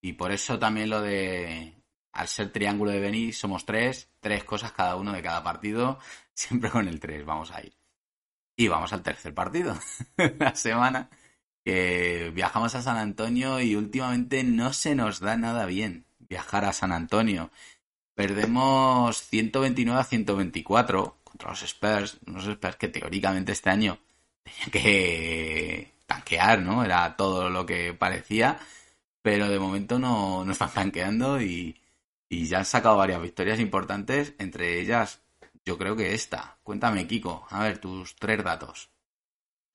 [0.00, 4.72] Y por eso también lo de, al ser triángulo de Beni, somos tres, tres cosas
[4.72, 5.98] cada uno de cada partido,
[6.34, 7.76] siempre con el tres vamos a ir.
[8.56, 9.76] Y vamos al tercer partido
[10.16, 11.10] de la semana,
[11.64, 16.72] que viajamos a San Antonio y últimamente no se nos da nada bien viajar a
[16.72, 17.50] San Antonio.
[18.14, 23.98] Perdemos 129 a 124 contra los Spurs, unos Spurs que teóricamente este año
[24.44, 26.84] tenían que tanquear, ¿no?
[26.84, 28.58] Era todo lo que parecía,
[29.22, 31.80] pero de momento no, no están tanqueando y,
[32.28, 35.20] y ya han sacado varias victorias importantes, entre ellas
[35.64, 36.58] yo creo que esta.
[36.62, 38.90] Cuéntame, Kiko, a ver tus tres datos.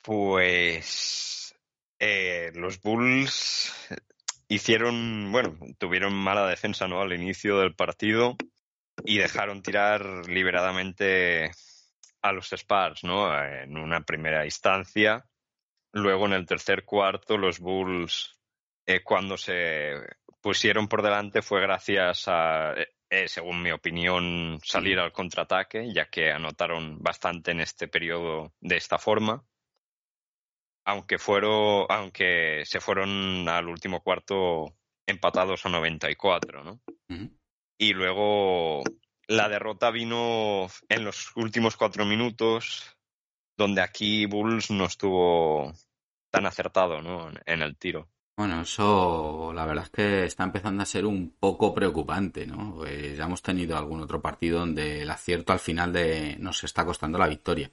[0.04, 1.56] Pues
[2.00, 3.74] eh, los Bulls
[4.48, 7.02] hicieron, bueno, tuvieron mala defensa, ¿no?
[7.02, 8.38] Al inicio del partido
[9.03, 11.51] y dejaron tirar liberadamente
[12.21, 13.33] a los Spurs, ¿no?
[13.43, 15.25] En una primera instancia.
[15.93, 18.39] Luego, en el tercer cuarto, los Bulls,
[18.86, 19.93] eh, cuando se
[20.41, 22.73] pusieron por delante, fue gracias a,
[23.10, 28.77] eh, según mi opinión, salir al contraataque, ya que anotaron bastante en este periodo de
[28.77, 29.45] esta forma.
[30.86, 34.73] Aunque, fueron, aunque se fueron al último cuarto
[35.05, 36.81] empatados a 94, ¿no?
[37.78, 38.84] Y luego
[39.28, 42.98] la derrota vino en los últimos cuatro minutos,
[43.58, 45.74] donde aquí Bulls no estuvo
[46.30, 47.32] tan acertado ¿no?
[47.46, 48.10] en el tiro.
[48.38, 52.76] Bueno, eso la verdad es que está empezando a ser un poco preocupante, ¿no?
[52.76, 56.86] Pues ya hemos tenido algún otro partido donde el acierto al final de nos está
[56.86, 57.72] costando la victoria.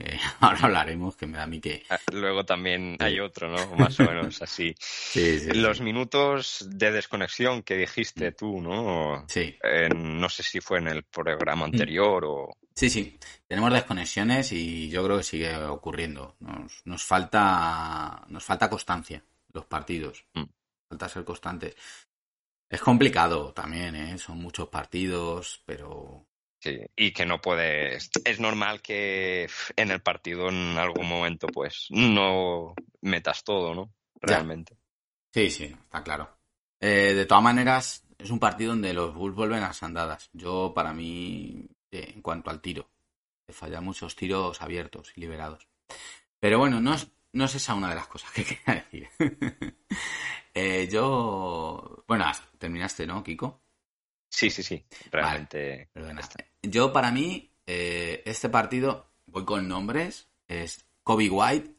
[0.00, 1.84] Eh, ahora hablaremos, que me da a mí que...
[1.90, 3.76] Ah, luego también hay otro, ¿no?
[3.76, 4.74] Más o menos así.
[5.10, 9.24] Sí, sí, Los minutos de desconexión que dijiste tú, ¿no?
[9.28, 9.56] Sí.
[9.62, 12.56] Eh, no sé si fue en el programa anterior o...
[12.74, 13.18] Sí, sí.
[13.46, 16.36] Tenemos desconexiones y yo creo que sigue ocurriendo.
[16.40, 20.24] Nos, nos falta nos falta constancia los partidos.
[20.34, 20.44] Mm.
[20.88, 21.74] Falta ser constantes.
[22.68, 24.18] Es complicado también, ¿eh?
[24.18, 26.26] Son muchos partidos, pero
[26.60, 28.10] Sí, y que no puedes.
[28.24, 33.94] Es normal que en el partido en algún momento, pues, no metas todo, ¿no?
[34.20, 34.76] Realmente.
[35.32, 36.36] Sí, sí, está claro.
[36.78, 40.28] Eh, de todas maneras, es un partido donde los Bulls vuelven a las andadas.
[40.34, 42.90] Yo, para mí, eh, en cuanto al tiro,
[43.48, 45.66] falla muchos tiros abiertos y liberados.
[46.38, 49.08] Pero bueno, no es, no es esa una de las cosas que quería decir.
[50.54, 52.04] eh, yo.
[52.06, 53.62] Bueno, terminaste, ¿no, Kiko?
[54.28, 54.84] Sí, sí, sí.
[55.10, 55.90] Realmente.
[55.94, 61.74] Vale, Yo, para mí, eh, este partido, voy con nombres, es Kobe White.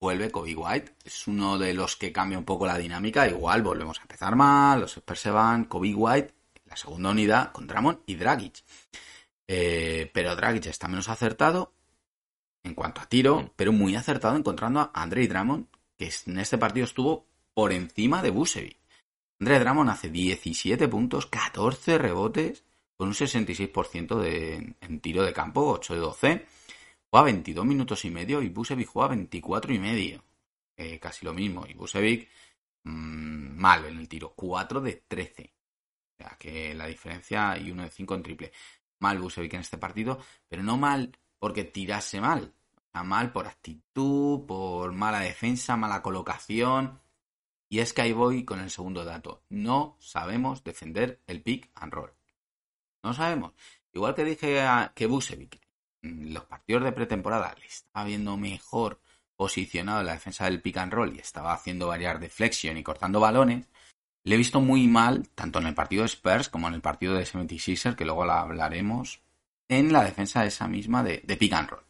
[0.00, 0.92] Vuelve Kobe White.
[1.04, 3.26] Es uno de los que cambia un poco la dinámica.
[3.26, 4.80] Igual volvemos a empezar mal.
[4.80, 5.64] Los Spurs se van.
[5.64, 6.34] Kobe White,
[6.66, 8.62] la segunda unidad con Dramon y Dragic.
[9.48, 11.72] Eh, pero Dragic está menos acertado
[12.66, 13.50] en cuanto a tiro, mm.
[13.56, 18.30] pero muy acertado encontrando a Andre Drummond, que en este partido estuvo por encima de
[18.30, 18.78] Busevic.
[19.40, 22.64] Andre Drummond hace 17 puntos, 14 rebotes,
[22.96, 26.46] con un 66% de, en tiro de campo, 8 de 12.
[27.10, 30.24] Juega 22 minutos y medio y Busevic juega 24 y medio.
[30.76, 31.66] Eh, casi lo mismo.
[31.66, 32.28] Y Busevic
[32.84, 35.54] mmm, mal en el tiro, 4 de 13.
[36.18, 38.52] O sea que la diferencia y 1 de 5 en triple.
[39.00, 42.52] Mal Busevic en este partido, pero no mal porque tirase mal.
[43.04, 46.98] Mal por actitud, por mala defensa, mala colocación.
[47.68, 49.42] Y es que ahí voy con el segundo dato.
[49.50, 52.12] No sabemos defender el pick and roll.
[53.06, 53.52] No sabemos.
[53.92, 54.66] Igual que dije
[54.96, 55.60] que Busevic,
[56.02, 59.00] los partidos de pretemporada le estaba viendo mejor
[59.36, 63.20] posicionado en la defensa del pick and roll y estaba haciendo varias deflexión y cortando
[63.20, 63.68] balones.
[64.24, 67.14] Le he visto muy mal, tanto en el partido de Spurs como en el partido
[67.14, 69.20] de 76ers, que luego la hablaremos,
[69.68, 71.84] en la defensa de esa misma de, de pick and roll.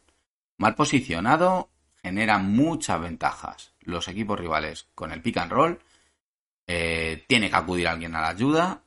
[0.59, 1.71] Mal posicionado,
[2.03, 5.79] genera muchas ventajas los equipos rivales con el pick and roll.
[6.67, 8.83] Eh, tiene que acudir alguien a la ayuda.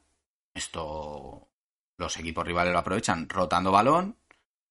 [0.54, 1.49] Esto
[2.00, 4.16] los equipos rivales lo aprovechan rotando balón,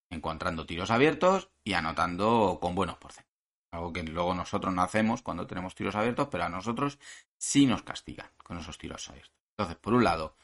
[0.10, 3.30] encontrando tiros abiertos y anotando con buenos porcentajes.
[3.72, 6.98] Algo que luego nosotros no hacemos cuando tenemos tiros abiertos, pero a nosotros
[7.38, 9.36] sí nos castigan con esos tiros abiertos.
[9.52, 10.36] Entonces, por un lado,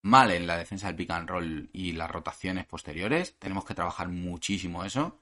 [0.00, 3.38] mal en la defensa del pick and roll y las rotaciones posteriores.
[3.38, 5.20] Tenemos que trabajar muchísimo eso.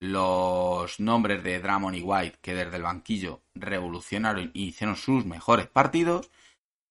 [0.00, 5.66] Los nombres de Drummond y White, que desde el banquillo revolucionaron y hicieron sus mejores
[5.66, 6.30] partidos.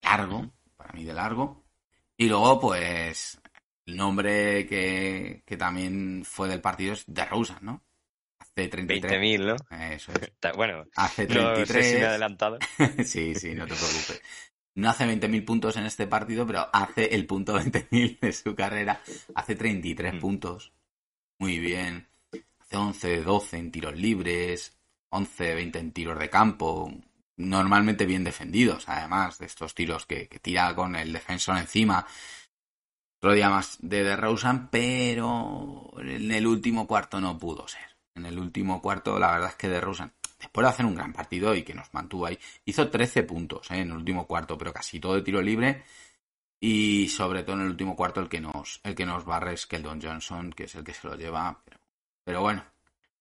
[0.03, 1.66] Largo, para mí de largo.
[2.17, 3.39] Y luego, pues,
[3.86, 7.84] el nombre que, que también fue del partido es de Rosa, ¿no?
[8.39, 9.12] Hace 33.
[9.21, 9.77] 20.000, ¿no?
[9.77, 10.32] Eso es.
[10.56, 11.67] Bueno, Hace no 33.
[11.67, 12.58] sé si me he adelantado.
[13.06, 14.21] sí, sí, no te preocupes.
[14.75, 19.01] No hace 20.000 puntos en este partido, pero hace el punto 20.000 de su carrera.
[19.36, 20.19] Hace 33 Mm.
[20.19, 20.73] puntos.
[21.39, 22.08] Muy bien.
[22.60, 24.77] Hace 11, 12 en tiros libres.
[25.10, 26.91] 11, 20 en tiros de campo.
[27.38, 32.06] Normalmente bien defendidos, además de estos tiros que, tira con el defensor encima.
[33.19, 37.95] Otro día más de DeRozan, pero en el último cuarto no pudo ser.
[38.15, 41.54] En el último cuarto, la verdad es que DeRozan, después de hacer un gran partido
[41.54, 43.82] y que nos mantuvo ahí, hizo 13 puntos ¿eh?
[43.82, 45.84] en el último cuarto, pero casi todo de tiro libre.
[46.60, 49.67] Y sobre todo en el último cuarto el que nos, el que nos barre es
[49.67, 51.62] Keldon Johnson, que es el que se lo lleva.
[51.63, 51.80] Pero,
[52.23, 52.65] pero bueno,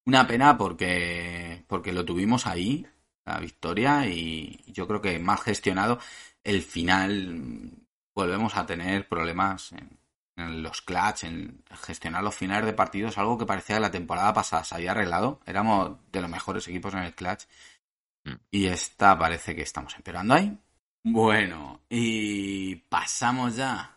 [0.07, 2.87] una pena porque, porque lo tuvimos ahí,
[3.27, 5.99] la victoria, y yo creo que mal gestionado.
[6.45, 7.73] El final
[8.15, 9.99] volvemos a tener problemas en,
[10.37, 14.33] en los clutch, en gestionar los finales de partidos, algo que parecía que la temporada
[14.33, 15.41] pasada se había arreglado.
[15.47, 17.45] Éramos de los mejores equipos en el clutch.
[18.25, 18.35] Mm.
[18.51, 20.59] Y esta parece que estamos empeorando ahí.
[21.03, 23.96] Bueno, y pasamos ya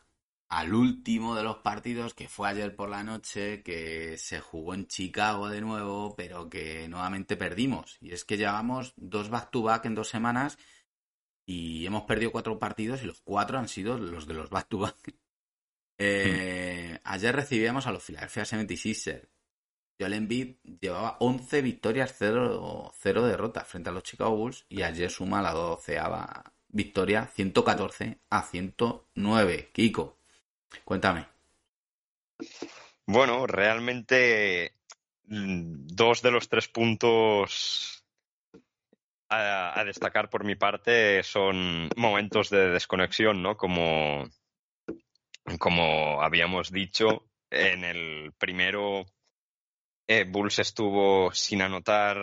[0.50, 4.88] al último de los partidos que fue ayer por la noche, que se jugó en
[4.88, 7.98] Chicago de nuevo, pero que nuevamente perdimos.
[8.02, 10.58] Y es que llevamos dos back-to-back en dos semanas
[11.46, 14.96] y hemos perdido cuatro partidos y los cuatro han sido los de los back-to-back.
[16.02, 19.28] Eh, ayer recibíamos a los Philadelphia 76ers.
[20.00, 25.12] Joel Embiid llevaba 11 victorias, 0, 0 derrotas frente a los Chicago Bulls y ayer
[25.12, 29.72] suma la doceava victoria 114 a 109.
[29.74, 30.19] Kiko,
[30.84, 31.28] cuéntame.
[33.06, 34.76] Bueno, realmente
[35.26, 38.06] mm, dos de los tres puntos
[39.30, 43.58] a, destacar por mi parte son momentos de desconexión, ¿no?
[43.58, 44.28] Como,
[45.60, 49.06] como habíamos dicho, en el primero
[50.08, 52.18] eh, Bulls estuvo sin anotar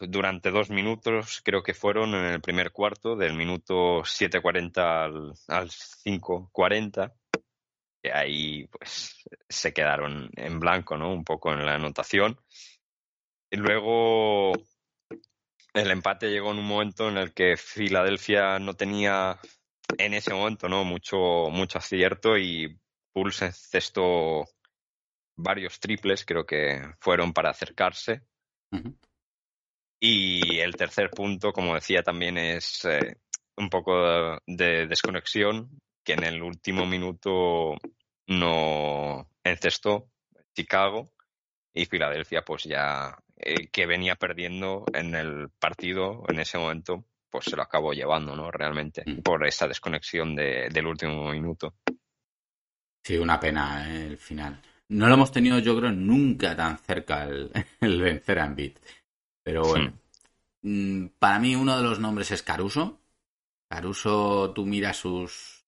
[0.00, 5.68] durante dos minutos, creo que fueron en el primer cuarto, del minuto 7.40 al, al
[5.68, 7.12] 5.40
[8.08, 11.12] que ahí pues se quedaron en blanco, ¿no?
[11.12, 12.40] Un poco en la anotación.
[13.50, 14.52] Y luego
[15.74, 19.38] el empate llegó en un momento en el que Filadelfia no tenía
[19.96, 20.84] en ese momento, ¿no?
[20.84, 22.78] Mucho, mucho acierto y
[23.14, 24.44] Bulls encestó
[25.36, 28.22] varios triples, creo que fueron para acercarse.
[30.00, 33.16] Y el tercer punto, como decía, también es eh,
[33.56, 37.76] un poco de desconexión, que en el último minuto
[38.28, 40.08] no encestó
[40.54, 41.12] Chicago
[41.74, 47.44] y Filadelfia, pues ya eh, que venía perdiendo en el partido en ese momento, pues
[47.46, 48.50] se lo acabó llevando, ¿no?
[48.50, 49.20] Realmente, Mm.
[49.22, 51.74] por esa desconexión de- del último minuto.
[53.04, 54.06] Sí, una pena ¿eh?
[54.06, 54.60] el final.
[54.88, 58.76] No lo hemos tenido, yo creo, nunca tan cerca el, el vencer a Embiid.
[59.42, 59.92] Pero bueno.
[60.62, 63.00] Mm, Para mí uno de los nombres es Caruso.
[63.70, 65.64] Caruso, tú miras sus,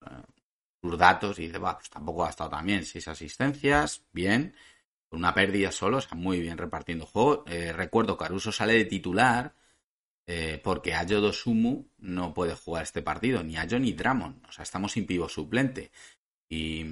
[0.82, 2.84] sus datos y dices, va, pues tampoco ha estado tan bien.
[2.84, 4.54] Seis asistencias, bien.
[5.10, 7.44] Una pérdida solo, o sea, muy bien repartiendo juego.
[7.46, 9.54] Eh, recuerdo, Caruso sale de titular
[10.26, 14.42] eh, porque Ayo Dosumu no puede jugar este partido, ni Ayo ni Dramon.
[14.48, 15.90] O sea, estamos sin pivo suplente.
[16.48, 16.84] Y,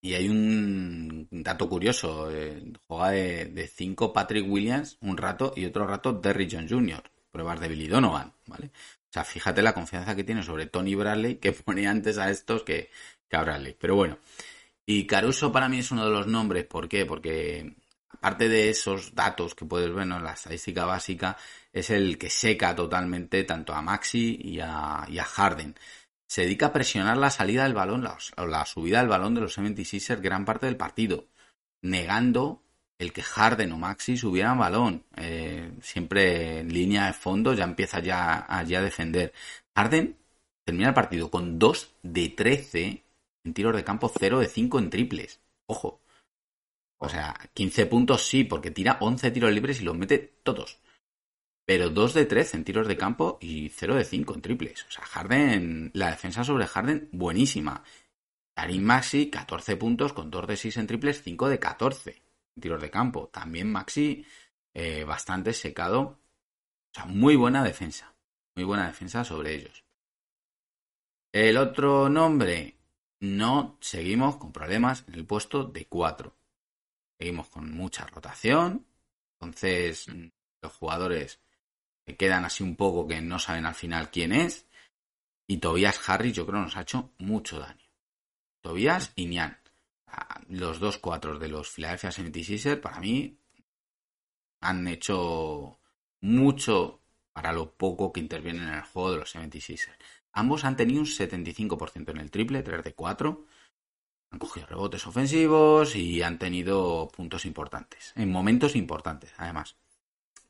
[0.00, 2.30] y hay un dato curioso.
[2.30, 7.02] eh, juega de 5 Patrick Williams un rato y otro rato Derrick John Jr.
[7.30, 8.70] Pruebas de Billy Donovan, ¿vale?
[9.16, 12.90] Sea, fíjate la confianza que tiene sobre Tony Bradley que pone antes a estos que,
[13.30, 13.74] que a Bradley.
[13.80, 14.18] Pero bueno.
[14.84, 16.66] Y Caruso para mí es uno de los nombres.
[16.66, 17.06] ¿Por qué?
[17.06, 17.74] Porque
[18.12, 20.18] aparte de esos datos que puedes ver ¿no?
[20.18, 21.38] en la estadística básica,
[21.72, 25.74] es el que seca totalmente tanto a Maxi y a, y a Harden.
[26.28, 29.56] Se dedica a presionar la salida del balón, la, la subida del balón de los
[29.56, 31.28] 76ers gran parte del partido,
[31.80, 32.62] negando
[32.98, 35.05] el que Harden o Maxi subieran balón.
[35.28, 39.32] Eh, siempre en línea de fondo ya empieza ya, a, defender.
[39.74, 40.16] Harden
[40.64, 43.02] termina el partido con 2 de 13
[43.44, 45.40] en tiros de campo, 0 de 5 en triples.
[45.66, 46.00] Ojo.
[46.98, 50.78] O sea, 15 puntos sí, porque tira 11 tiros libres y los mete todos.
[51.64, 54.86] Pero 2 de 13 en tiros de campo y 0 de 5 en triples.
[54.88, 57.82] O sea, Harden, la defensa sobre Harden, buenísima.
[58.54, 62.22] Karim Maxi, 14 puntos con 2 de 6 en triples, 5 de 14
[62.54, 63.28] en tiros de campo.
[63.28, 64.24] También Maxi,
[64.78, 66.00] eh, bastante secado.
[66.02, 68.14] O sea, muy buena defensa.
[68.54, 69.84] Muy buena defensa sobre ellos.
[71.32, 72.76] El otro nombre,
[73.20, 76.36] no seguimos con problemas en el puesto de 4.
[77.18, 78.86] Seguimos con mucha rotación.
[79.40, 80.08] Entonces,
[80.60, 81.40] los jugadores
[82.18, 84.66] quedan así un poco que no saben al final quién es.
[85.46, 87.86] Y Tobias Harris, yo creo, nos ha hecho mucho daño.
[88.60, 89.58] Tobias y Nian.
[90.48, 93.38] Los dos cuatro de los Philadelphia 76ers, para mí,
[94.68, 95.78] han hecho
[96.20, 97.00] mucho
[97.32, 99.96] para lo poco que intervienen en el juego de los 76ers.
[100.32, 103.44] Ambos han tenido un 75% en el triple, 3 de 4.
[104.30, 108.12] Han cogido rebotes ofensivos y han tenido puntos importantes.
[108.16, 109.76] En momentos importantes, además.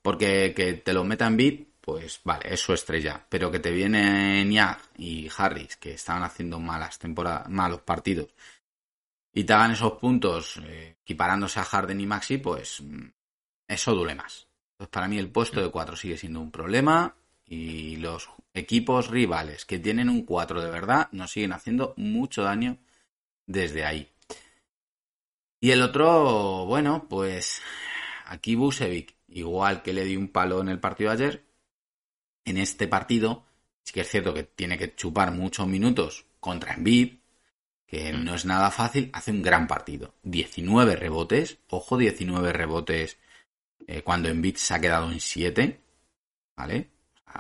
[0.02, 3.24] Porque que te lo metan bit, pues vale, es su estrella.
[3.28, 8.28] Pero que te vienen Niag y Harris, que estaban haciendo malas temporadas, malos partidos,
[9.32, 13.04] y te hagan esos puntos eh, equiparándose a Harden y Maxi, pues mm,
[13.68, 14.46] eso duele más.
[14.76, 19.64] Pues para mí el puesto de 4 sigue siendo un problema y los equipos rivales
[19.64, 22.78] que tienen un 4 de verdad nos siguen haciendo mucho daño
[23.46, 24.10] desde ahí.
[25.60, 27.62] Y el otro, bueno, pues
[28.26, 31.44] aquí Busevic, igual que le di un palo en el partido de ayer,
[32.44, 33.44] en este partido
[33.82, 37.18] sí que es cierto que tiene que chupar muchos minutos contra Embiid,
[37.86, 40.14] que no es nada fácil, hace un gran partido.
[40.24, 43.16] 19 rebotes, ojo, 19 rebotes
[43.86, 45.80] eh, cuando Embiid se ha quedado en 7,
[46.56, 46.90] ¿vale?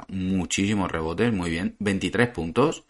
[0.08, 1.76] muchísimos rebotes, muy bien.
[1.78, 2.84] 23 puntos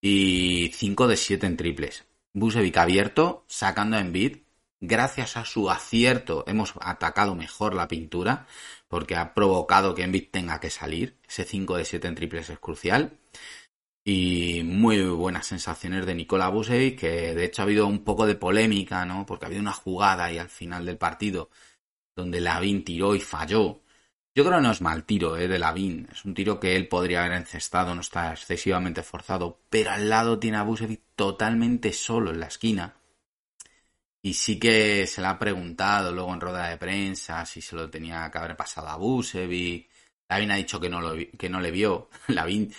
[0.00, 2.04] y 5 de 7 en triples.
[2.32, 4.38] Busevic abierto, sacando a Embiid.
[4.80, 8.46] Gracias a su acierto hemos atacado mejor la pintura
[8.88, 11.18] porque ha provocado que Embiid tenga que salir.
[11.26, 13.18] Ese 5 de 7 en triples es crucial.
[14.06, 18.34] Y muy buenas sensaciones de Nikola Busevic, que de hecho ha habido un poco de
[18.34, 19.24] polémica, ¿no?
[19.24, 21.48] Porque ha habido una jugada y al final del partido
[22.14, 23.80] donde Lavin tiró y falló.
[24.34, 25.46] Yo creo que no es mal tiro ¿eh?
[25.46, 26.08] de Lavin.
[26.10, 29.60] Es un tiro que él podría haber encestado, no está excesivamente forzado.
[29.70, 32.96] Pero al lado tiene a Busevic totalmente solo en la esquina.
[34.22, 37.90] Y sí que se le ha preguntado luego en rueda de prensa si se lo
[37.90, 39.88] tenía que haber pasado a Busevic.
[40.28, 42.08] Lavin ha dicho que no, lo, que no le vio.
[42.28, 42.72] Lavin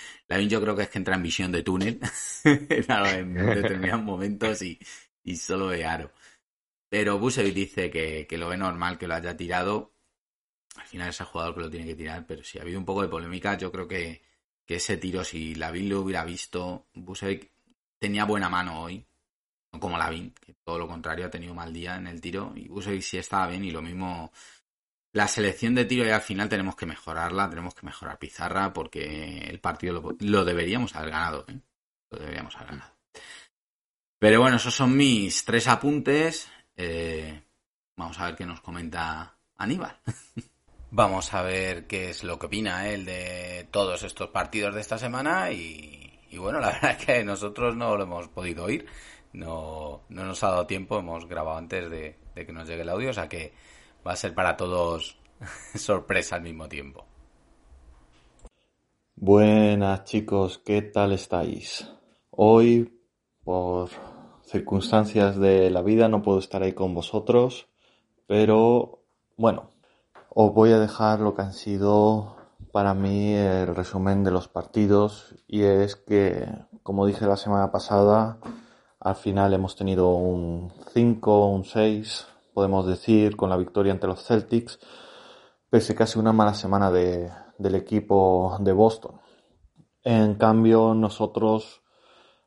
[0.49, 1.99] yo creo que es que entra en visión de túnel
[2.43, 4.79] en determinados momentos y,
[5.23, 6.11] y solo ve aro.
[6.97, 9.91] Pero Busevic dice que, lo ve normal que lo haya tirado.
[10.77, 12.85] Al final es el jugador que lo tiene que tirar, pero si ha habido un
[12.85, 14.21] poco de polémica, yo creo que,
[14.65, 17.51] ese tiro, si Lavin lo hubiera visto, Busevic
[17.99, 19.05] tenía buena mano hoy,
[19.73, 22.69] no como Lavin, que todo lo contrario ha tenido mal día en el tiro, y
[22.69, 24.31] Busevic sí estaba bien, y lo mismo
[25.11, 29.49] la selección de tiro y al final tenemos que mejorarla, tenemos que mejorar Pizarra porque
[29.49, 31.59] el partido lo, deberíamos haber ganado, ¿eh?
[32.09, 32.95] Lo deberíamos haber ganado.
[34.17, 36.49] Pero bueno, esos son mis tres apuntes.
[36.77, 37.41] Eh,
[37.95, 39.97] vamos a ver qué nos comenta Aníbal.
[40.91, 44.97] Vamos a ver qué es lo que opina él de todos estos partidos de esta
[44.97, 48.85] semana y, bueno, la verdad es que nosotros no lo hemos podido oír,
[49.33, 52.89] no, no nos ha dado tiempo, hemos grabado antes de, de que nos llegue el
[52.89, 53.53] audio, o sea que
[54.07, 55.19] va a ser para todos
[55.75, 57.05] sorpresa al mismo tiempo.
[59.15, 61.89] Buenas chicos, ¿qué tal estáis?
[62.29, 63.01] Hoy,
[63.43, 63.89] por
[64.45, 67.67] circunstancias de la vida no puedo estar ahí con vosotros,
[68.27, 69.03] pero
[69.37, 69.69] bueno,
[70.29, 72.35] os voy a dejar lo que han sido
[72.71, 76.47] para mí el resumen de los partidos y es que,
[76.83, 78.39] como dije la semana pasada,
[78.99, 84.23] al final hemos tenido un 5, un 6, podemos decir, con la victoria ante los
[84.23, 84.79] Celtics,
[85.69, 89.21] pese casi una mala semana de, del equipo de Boston.
[90.03, 91.81] En cambio, nosotros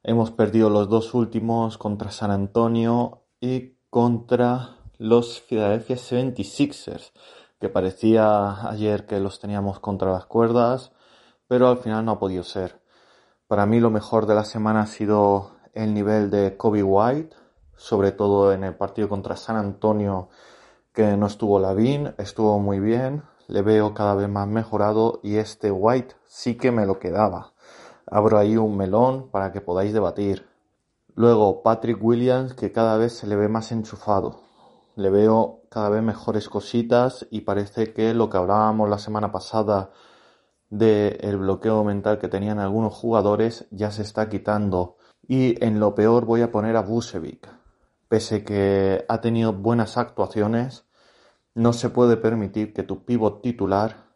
[0.09, 7.13] Hemos perdido los dos últimos contra San Antonio y contra los Philadelphia 76ers,
[7.61, 10.93] que parecía ayer que los teníamos contra las cuerdas,
[11.47, 12.81] pero al final no ha podido ser.
[13.49, 17.37] Para mí lo mejor de la semana ha sido el nivel de Kobe White,
[17.77, 20.31] sobre todo en el partido contra San Antonio,
[20.95, 25.71] que no estuvo Lavin, estuvo muy bien, le veo cada vez más mejorado y este
[25.71, 27.53] White sí que me lo quedaba
[28.11, 30.47] abro ahí un melón para que podáis debatir.
[31.15, 34.41] Luego, Patrick Williams, que cada vez se le ve más enchufado.
[34.95, 39.91] Le veo cada vez mejores cositas y parece que lo que hablábamos la semana pasada
[40.71, 44.97] del bloqueo mental que tenían algunos jugadores ya se está quitando.
[45.27, 47.49] Y en lo peor voy a poner a Busevic.
[48.09, 50.87] Pese que ha tenido buenas actuaciones,
[51.55, 54.09] no se puede permitir que tu pivot titular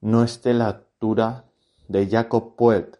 [0.00, 1.44] no esté a la altura
[1.88, 2.98] de Jacob Poet,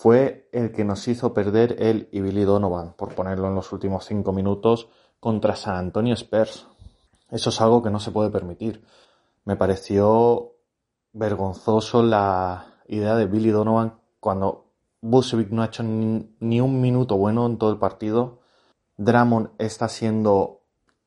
[0.00, 4.06] fue el que nos hizo perder él y Billy Donovan, por ponerlo en los últimos
[4.06, 4.88] cinco minutos,
[5.20, 6.66] contra San Antonio Spurs.
[7.30, 8.82] Eso es algo que no se puede permitir.
[9.44, 10.54] Me pareció
[11.12, 14.72] vergonzoso la idea de Billy Donovan cuando
[15.02, 18.38] Busevic no ha hecho ni, un minuto bueno en todo el partido.
[18.96, 20.62] Dramon está siendo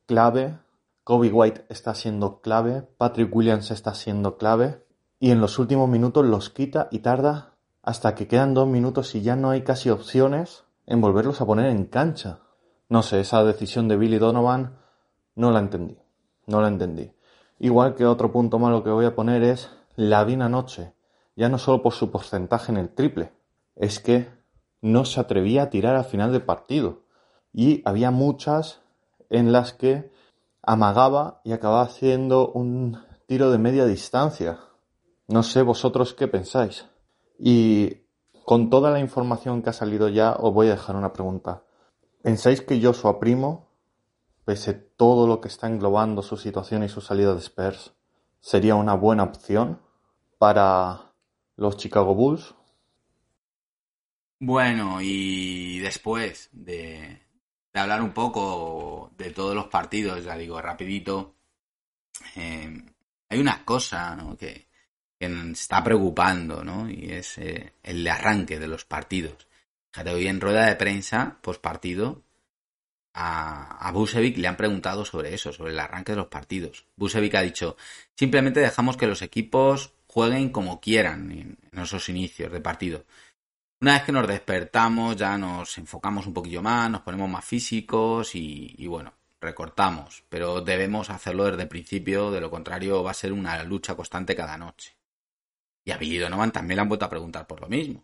[0.06, 0.60] clave.
[1.04, 2.84] Kobe White está siendo clave.
[3.00, 4.86] Patrick Williams está siendo clave.
[5.20, 7.53] Y en los últimos minutos los quita y tarda
[7.84, 11.68] hasta que quedan dos minutos y ya no hay casi opciones en volverlos a poner
[11.68, 12.40] en cancha.
[12.90, 14.78] No sé, esa decisión de Billy Donovan
[15.36, 15.98] no la entendí.
[16.48, 17.12] No la entendí.
[17.60, 20.94] Igual que otro punto malo que voy a poner es la Dina Noche.
[21.36, 23.34] Ya no solo por su porcentaje en el triple,
[23.76, 24.30] es que
[24.82, 27.04] no se atrevía a tirar al final del partido.
[27.52, 28.82] Y había muchas
[29.30, 30.12] en las que
[30.62, 34.60] amagaba y acababa haciendo un tiro de media distancia.
[35.28, 36.86] No sé vosotros qué pensáis.
[37.46, 38.08] Y
[38.46, 41.66] con toda la información que ha salido ya, os voy a dejar una pregunta.
[42.22, 43.70] ¿Pensáis que Joshua Primo,
[44.46, 47.96] pese todo lo que está englobando su situación y su salida de Spurs,
[48.40, 49.82] sería una buena opción
[50.38, 51.14] para
[51.58, 52.56] los Chicago Bulls?
[54.40, 57.24] Bueno, y después de,
[57.74, 61.36] hablar un poco de todos los partidos, ya digo, rapidito,
[62.38, 62.86] eh,
[63.28, 64.70] hay una cosa que,
[65.26, 66.90] está preocupando, ¿no?
[66.90, 69.48] Y es eh, el arranque de los partidos.
[69.92, 72.24] Fíjate, hoy en rueda de prensa, post partido,
[73.14, 76.86] a, a Busevic le han preguntado sobre eso, sobre el arranque de los partidos.
[76.96, 77.78] Busevic ha dicho,
[78.16, 83.06] simplemente dejamos que los equipos jueguen como quieran en, esos inicios de partido.
[83.82, 88.36] Una vez que nos despertamos, ya nos enfocamos un poquillo más, nos ponemos más físicos
[88.36, 93.16] y, y bueno, recortamos, pero debemos hacerlo desde el principio, de lo contrario va a
[93.16, 94.96] ser una lucha constante cada noche.
[95.86, 98.04] Y a Billy Donovan también le han vuelto a preguntar por lo mismo.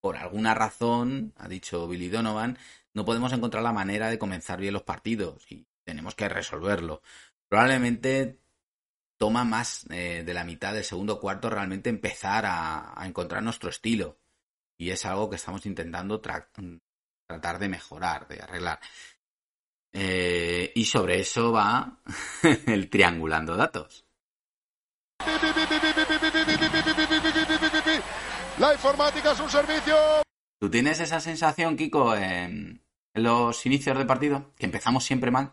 [0.00, 2.58] Por alguna razón, ha dicho Billy Donovan,
[2.92, 7.02] no podemos encontrar la manera de comenzar bien los partidos y tenemos que resolverlo.
[7.48, 8.38] Probablemente
[9.16, 14.18] toma más eh, de la mitad del segundo cuarto realmente empezar a, encontrar nuestro estilo.
[14.76, 18.80] Y es algo que estamos intentando tratar de mejorar, de arreglar.
[19.92, 22.00] Eh, y sobre eso va
[22.66, 24.04] el triangulando datos.
[28.58, 29.96] La informática es un servicio.
[30.60, 32.80] ¿Tú tienes esa sensación, Kiko, en,
[33.14, 34.52] los inicios de partido?
[34.56, 35.52] Que empezamos siempre mal.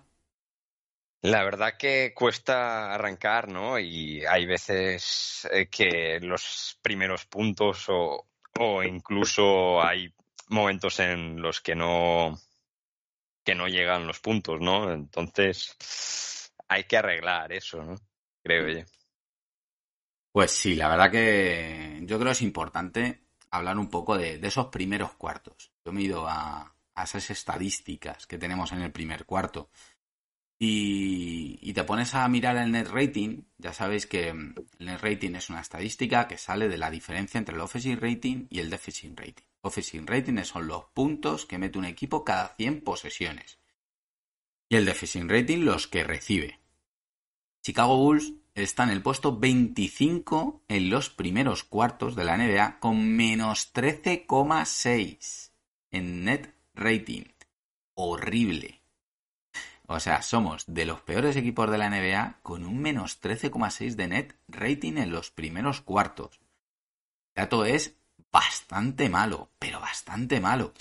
[1.22, 3.80] La verdad que cuesta arrancar, ¿no?
[3.80, 8.28] Y hay veces eh, que los primeros puntos o,
[8.59, 10.14] o, incluso hay
[10.47, 12.39] momentos en los que no
[13.43, 14.91] que no llegan los puntos, ¿no?
[14.91, 15.76] Entonces
[16.68, 17.95] hay que arreglar eso, ¿no?
[18.43, 19.00] Creo yo.
[20.32, 24.67] Pues sí, la verdad que yo creo que es importante hablar un poco de, esos
[24.67, 25.71] primeros cuartos.
[25.86, 29.69] Yo me he ido a, esas estadísticas que tenemos en el primer cuarto.
[30.57, 35.49] Y, te pones a mirar el net rating, ya sabéis que el net rating es
[35.49, 39.43] una estadística que sale de la diferencia entre el offensive rating y el defensive rating.
[39.61, 43.59] Offensive rating son los puntos que mete un equipo cada 100 posesiones.
[44.69, 46.59] Y el defensive rating los que recibe.
[47.63, 48.34] Chicago Bulls
[48.64, 55.51] está en el puesto 25 en los primeros cuartos de la NBA con menos 13,6
[55.91, 57.24] en net rating.
[57.93, 58.82] Horrible.
[59.88, 64.07] O sea, somos de los peores equipos de la NBA con un menos 13,6 de
[64.07, 66.39] net rating en los primeros cuartos.
[67.36, 67.95] El dato es
[68.32, 70.74] bastante malo, pero bastante malo.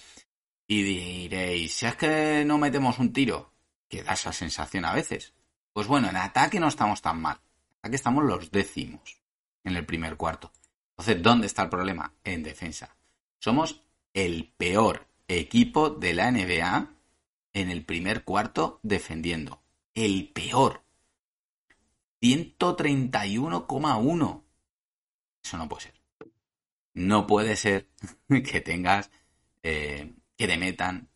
[0.67, 3.53] Y diréis, si es que no metemos un tiro,
[3.89, 5.35] que da esa sensación a veces.
[5.73, 7.41] Pues bueno, en ataque no estamos tan mal.
[7.83, 9.21] Aquí estamos los décimos
[9.65, 10.53] en el primer cuarto.
[10.91, 12.13] Entonces, ¿dónde está el problema?
[12.25, 12.97] En defensa.
[13.39, 16.89] Somos el peor equipo de la NBA
[17.53, 19.63] en el primer cuarto defendiendo.
[19.95, 20.83] El peor.
[22.21, 24.43] 131,1.
[25.43, 25.95] Eso no puede ser.
[26.93, 27.89] No puede ser
[28.29, 29.11] que tengas
[29.63, 31.09] eh, que te metan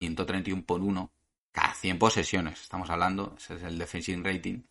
[0.00, 1.12] 131 por 1
[1.52, 2.60] cada 100 posesiones.
[2.60, 4.62] Estamos hablando, ese es el defensive rating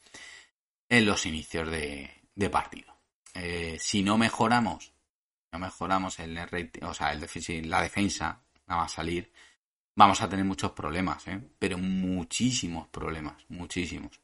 [0.89, 2.93] en los inicios de, partido.
[3.33, 4.93] Eh, si no mejoramos,
[5.51, 6.38] no mejoramos el
[6.81, 9.31] o sea, el la defensa, nada más salir,
[9.95, 11.41] vamos a tener muchos problemas, ¿eh?
[11.59, 14.21] pero muchísimos problemas, muchísimos.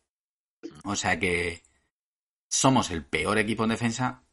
[0.84, 1.64] O sea que
[2.48, 4.24] somos el peor equipo en defensa,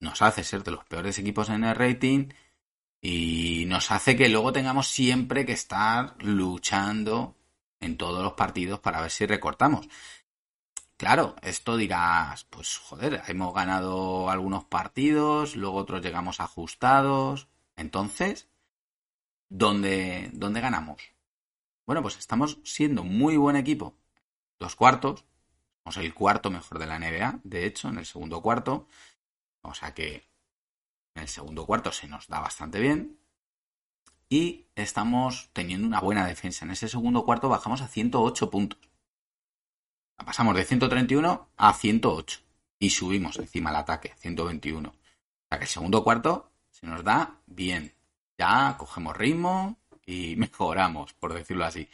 [0.00, 2.28] nos hace ser de los peores equipos en el rating
[3.00, 7.36] y nos hace que luego tengamos siempre que estar luchando
[7.80, 9.88] en todos los partidos para ver si recortamos.
[10.98, 17.48] Claro, esto dirás, pues joder, hemos ganado algunos partidos, luego otros llegamos ajustados.
[17.76, 18.48] Entonces,
[19.48, 21.00] ¿dónde, dónde ganamos?
[21.86, 23.94] Bueno, pues estamos siendo muy buen equipo.
[24.58, 25.24] Los cuartos,
[25.84, 28.88] somos el cuarto mejor de la NBA, de hecho, en el segundo cuarto.
[29.62, 30.26] O sea que
[31.14, 33.18] En el segundo cuarto se nos da bastante bien.
[34.30, 36.64] Y estamos teniendo una buena defensa.
[36.64, 38.87] En ese segundo cuarto bajamos a 108 puntos.
[40.24, 42.40] Pasamos de 131 a 108.
[42.80, 44.88] Y subimos encima el ataque, 121.
[44.88, 44.92] O
[45.48, 47.94] sea que el segundo cuarto se nos da bien.
[48.36, 51.88] Ya cogemos ritmo y mejoramos, por decirlo así.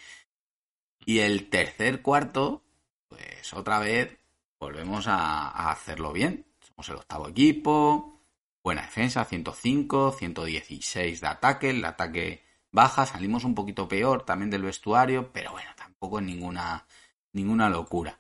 [1.07, 2.63] Y el tercer cuarto,
[3.09, 4.19] pues otra vez
[4.59, 6.47] volvemos a, hacerlo bien.
[6.61, 8.21] Somos el octavo equipo,
[8.63, 14.63] buena defensa, 105, 116 de ataque, el ataque baja, salimos un poquito peor también del
[14.63, 16.87] vestuario, pero bueno, tampoco es ninguna,
[17.35, 18.19] ninguna locura.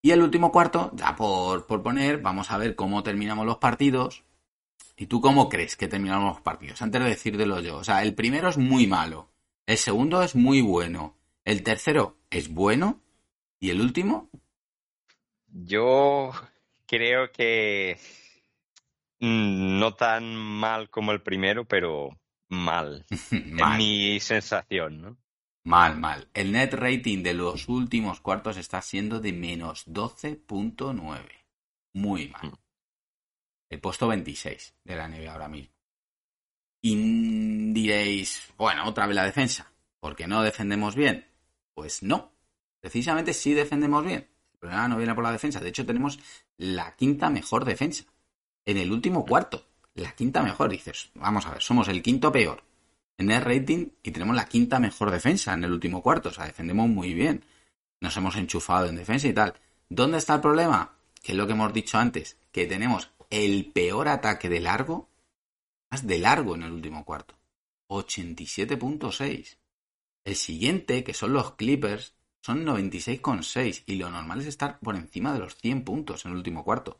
[0.00, 4.22] Y el último cuarto, ya por, por poner, vamos a ver cómo terminamos los partidos.
[4.96, 6.80] ¿Y tú cómo crees que terminamos los partidos?
[6.80, 7.78] Antes de decírtelo yo.
[7.78, 9.32] O sea, el primero es muy malo.
[9.66, 11.16] El segundo es muy bueno.
[11.44, 13.00] El tercero es bueno.
[13.58, 14.30] ¿Y el último?
[15.48, 16.30] Yo
[16.86, 17.98] creo que
[19.20, 22.10] mm, no tan mal como el primero, pero
[22.48, 23.04] mal.
[23.52, 23.76] mal.
[23.76, 25.16] mi sensación, ¿no?
[25.66, 26.28] Mal, mal.
[26.32, 31.26] El net rating de los últimos cuartos está siendo de menos 12.9.
[31.92, 32.52] Muy mal.
[32.52, 32.54] Mm.
[33.70, 35.74] El puesto 26 de la NBA ahora mismo.
[36.82, 39.72] Y diréis, bueno, otra vez la defensa.
[39.98, 41.26] ¿Porque no defendemos bien?
[41.74, 42.30] Pues no.
[42.78, 44.28] Precisamente sí defendemos bien.
[44.52, 45.58] El problema no viene por la defensa.
[45.58, 46.20] De hecho, tenemos
[46.58, 48.04] la quinta mejor defensa.
[48.64, 49.66] En el último cuarto.
[49.94, 50.70] La quinta mejor.
[50.70, 52.62] Dices, vamos a ver, somos el quinto peor
[53.18, 56.28] en el rating y tenemos la quinta mejor defensa en el último cuarto.
[56.28, 57.44] O sea, defendemos muy bien.
[58.00, 59.54] Nos hemos enchufado en defensa y tal.
[59.88, 60.96] ¿Dónde está el problema?
[61.22, 62.36] Que es lo que hemos dicho antes.
[62.52, 65.08] Que tenemos el peor ataque de largo.
[65.90, 67.38] Más de largo en el último cuarto.
[67.88, 69.56] 87.6.
[70.24, 75.32] El siguiente, que son los Clippers, son 96,6 y lo normal es estar por encima
[75.32, 76.98] de los 100 puntos en el último cuarto.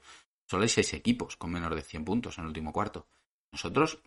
[0.48, 3.06] Solo hay 6 equipos con menos de 100 puntos en el último cuarto.
[3.52, 3.98] Nosotros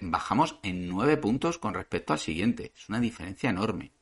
[0.00, 2.72] bajamos en 9 puntos con respecto al siguiente.
[2.76, 3.92] Es una diferencia enorme.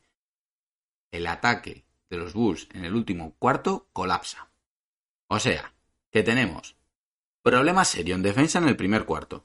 [1.10, 4.50] El ataque de los Bulls en el último cuarto colapsa.
[5.28, 5.74] O sea,
[6.10, 6.76] que tenemos
[7.42, 9.44] problema serio en defensa en el primer cuarto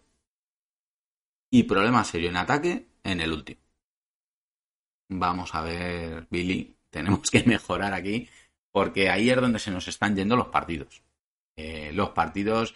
[1.50, 3.70] y problema serio en ataque en el último
[5.10, 8.30] vamos a ver, Billy, tenemos que mejorar aquí,
[8.72, 11.04] porque ahí es donde se nos están yendo los partidos.
[11.58, 12.76] Eh, los partidos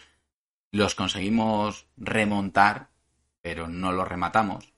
[0.72, 2.90] los conseguimos remontar,
[3.44, 4.74] pero no los rematamos.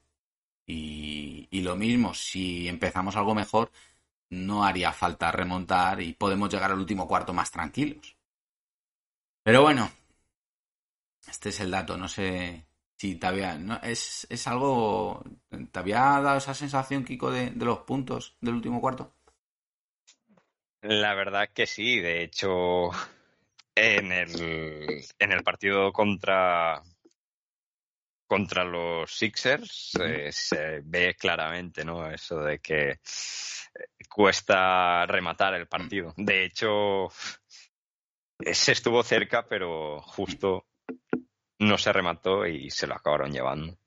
[0.66, 3.72] Y, y lo mismo, si empezamos algo mejor,
[4.30, 8.18] no haría falta remontar y podemos llegar al último cuarto más tranquilos.
[9.44, 9.90] Pero bueno,
[11.30, 12.66] este es el dato, no sé
[12.98, 15.24] Sí, te había, no, es, es algo.
[15.72, 19.14] ¿Te había dado esa sensación, Kiko, de, de, los puntos del último cuarto?
[20.82, 22.00] La verdad que sí.
[22.00, 22.92] De hecho,
[23.76, 26.82] en el, en el partido contra,
[28.28, 32.10] contra los Sixers eh, se ve claramente, ¿no?
[32.10, 33.00] Eso de que
[34.10, 36.14] cuesta rematar el partido.
[36.18, 37.10] De hecho,
[38.52, 40.66] se estuvo cerca, pero justo
[41.60, 43.78] no se remató y se lo acabaron llevando.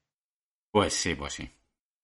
[0.71, 1.51] Pues sí, pues sí.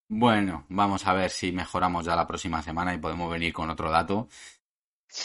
[0.09, 3.91] Bueno, vamos a ver si mejoramos ya la próxima semana y podemos venir con otro
[3.91, 4.29] dato.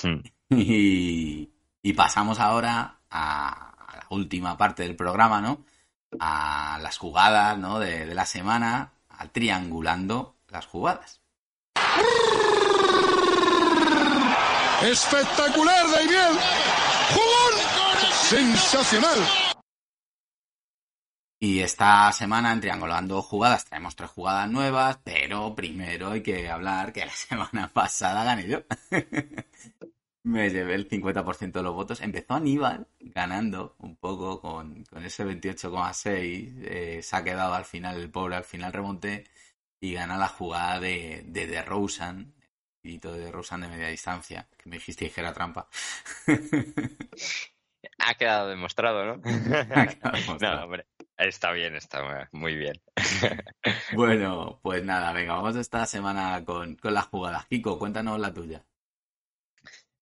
[0.04, 0.22] Hmm.
[1.82, 5.64] Y, pasamos ahora a, la última parte del programa, ¿no?
[6.20, 7.80] A las jugadas, ¿no?
[7.80, 11.22] De, la semana, a triangulando las jugadas.
[14.82, 16.40] Espectacular, Daniel.
[17.14, 18.12] ¡Jugón!
[18.12, 19.20] Sensacional.
[21.42, 26.92] Y esta semana en Triangulando Jugadas traemos tres jugadas nuevas, pero primero hay que hablar
[26.92, 28.60] que la semana pasada gané yo.
[30.30, 32.02] Me llevé el 50% de los votos.
[32.02, 36.54] Empezó Aníbal ganando un poco con, ese 28,6.
[36.66, 39.26] Eh, se ha quedado al final el pobre, al final remonté
[39.82, 42.36] y gana la jugada de, de, de Rosen,
[42.84, 45.68] y todo de Rosen de media distancia, que me dijiste que era trampa.
[48.02, 49.22] Ha quedado demostrado, ¿no?
[50.42, 50.86] no, hombre.
[51.18, 52.82] Está bien, está muy bien.
[53.94, 57.46] bueno, pues nada, venga, vamos esta semana con, con las jugadas.
[57.48, 58.66] Kiko, cuéntanos la tuya.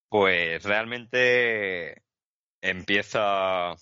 [0.10, 2.04] Pues realmente
[2.62, 3.76] empieza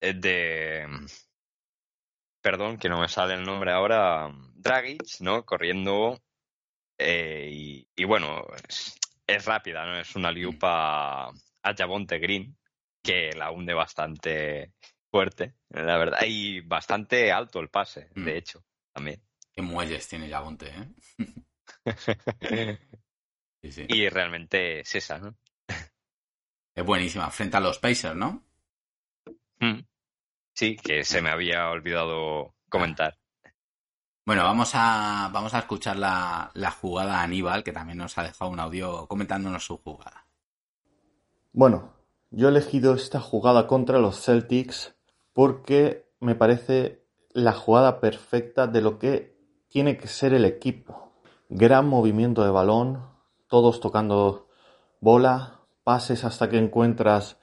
[0.00, 0.86] eh, de.
[2.40, 4.32] Perdón, que no me sale el nombre ahora.
[4.54, 5.44] Dragic, ¿no?
[5.44, 6.20] Corriendo.
[6.98, 8.44] Eh, y, bueno,
[9.26, 9.98] es, rápida, ¿no?
[10.00, 12.56] Es una liupa a Jabonte Green,
[13.02, 14.72] que la hunde bastante
[15.10, 16.18] fuerte, la verdad.
[16.26, 18.36] Y bastante alto el pase, de mm.
[18.36, 19.22] hecho, también.
[19.54, 20.88] Qué muelles tiene Yabonte, ¿eh?
[23.62, 25.36] Y realmente es esa, ¿no?
[26.74, 28.44] Es buenísima, frente a los Pacers, ¿no?
[29.58, 29.80] Mm.
[30.52, 33.18] Sí, que se me había olvidado comentar.
[34.24, 38.22] Bueno, vamos a, vamos a escuchar la, la jugada a Aníbal, que también nos ha
[38.22, 40.26] dejado un audio comentándonos su jugada.
[41.52, 41.94] Bueno,
[42.30, 44.94] yo he elegido esta jugada contra los Celtics
[45.32, 49.36] porque me parece la jugada perfecta de lo que
[49.68, 51.12] tiene que ser el equipo.
[51.48, 53.08] Gran movimiento de balón,
[53.48, 54.48] todos tocando
[55.00, 57.38] bola, pases hasta que encuentras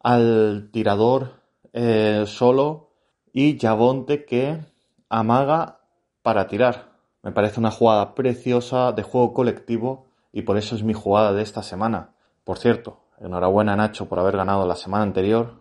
[0.00, 1.42] al tirador
[1.72, 2.90] eh, solo
[3.32, 4.60] y Javonte que
[5.08, 5.80] amaga
[6.22, 6.96] para tirar.
[7.22, 11.42] Me parece una jugada preciosa de juego colectivo y por eso es mi jugada de
[11.42, 12.14] esta semana.
[12.44, 15.60] Por cierto, enhorabuena Nacho por haber ganado la semana anterior,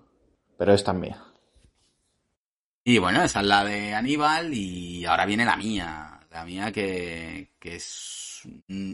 [0.57, 1.23] pero esta es mía.
[2.83, 6.19] Y bueno, esa es la de Aníbal y ahora viene la mía.
[6.31, 8.34] La mía que, que es,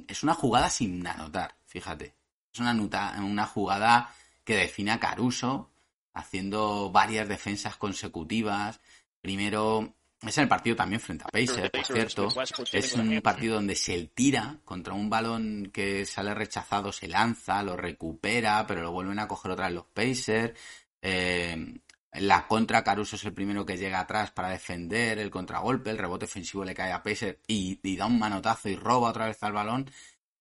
[0.08, 2.14] es una jugada sin anotar, fíjate.
[2.54, 5.70] Es una, una jugada que define a Caruso
[6.14, 8.80] haciendo varias defensas consecutivas.
[9.22, 12.28] Primero, es el partido también frente a Pacers, por cierto.
[12.72, 17.76] Es un partido donde se tira contra un balón que sale rechazado, se lanza, lo
[17.76, 20.54] recupera, pero lo vuelven a coger otra vez los Pacers.
[21.02, 21.80] Eh,
[22.14, 26.26] la contra, Caruso es el primero que llega atrás para defender el contragolpe, el rebote
[26.26, 29.90] ofensivo le cae a Pacer y, da un manotazo y roba otra vez al balón,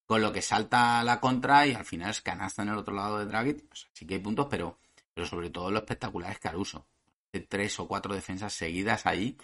[0.04, 3.18] con lo que salta la contra y al final es canasta en el otro lado
[3.18, 3.64] de Dragic.
[3.92, 4.78] sí que hay puntos, pero,
[5.14, 6.86] pero sobre todo lo espectacular es Caruso.
[7.32, 9.36] De tres o cuatro defensas seguidas ahí,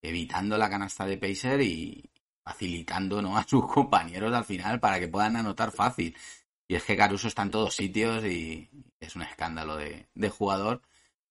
[0.00, 2.08] evitando la canasta de Pacer y
[2.44, 3.36] facilitando ¿no?
[3.38, 6.16] a sus compañeros al final para que puedan anotar fácil.
[6.68, 10.82] Y es que Caruso está en todos sitios y es un escándalo de, de jugador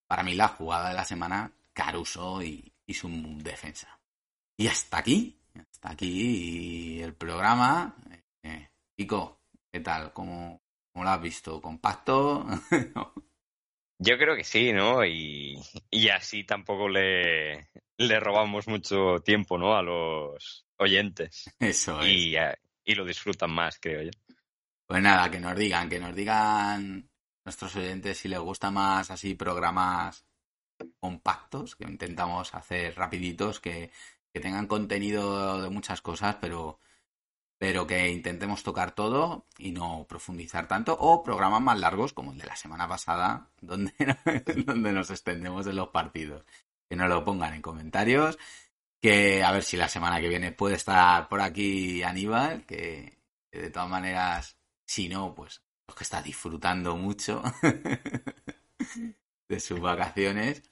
[0.07, 3.99] para mí la jugada de la semana, Caruso y, su defensa.
[4.57, 7.95] Y hasta aquí, hasta aquí el programa.
[8.43, 9.41] Eh, Pico,
[9.71, 10.13] ¿qué tal?
[10.13, 10.61] ¿Cómo,
[10.93, 11.61] lo has visto?
[11.61, 12.45] ¿Compacto?
[13.99, 15.05] Yo creo que sí, ¿no?
[15.05, 15.59] Y,
[16.13, 19.75] así tampoco le, le robamos mucho tiempo, ¿no?
[19.75, 21.49] A los oyentes.
[21.59, 22.07] Eso es.
[22.07, 22.35] Y,
[22.85, 24.11] y lo disfrutan más, creo yo.
[24.85, 27.09] Pues nada, que nos digan, que nos digan
[27.45, 30.25] nuestros oyentes si les gusta más así programas
[30.99, 33.91] compactos, que intentamos hacer rapiditos, que,
[34.41, 36.77] tengan contenido de muchas cosas, pero,
[37.57, 42.39] pero que intentemos tocar todo y no profundizar tanto, o programas más largos como el
[42.39, 43.93] de la semana pasada, donde,
[44.65, 46.43] donde nos extendemos en los partidos.
[46.89, 48.37] Que nos lo pongan en comentarios,
[49.01, 53.19] que a ver si la semana que viene puede estar por aquí Aníbal, que
[53.51, 57.43] de todas maneras, si no, pues que está disfrutando mucho
[59.47, 60.63] de sus vacaciones,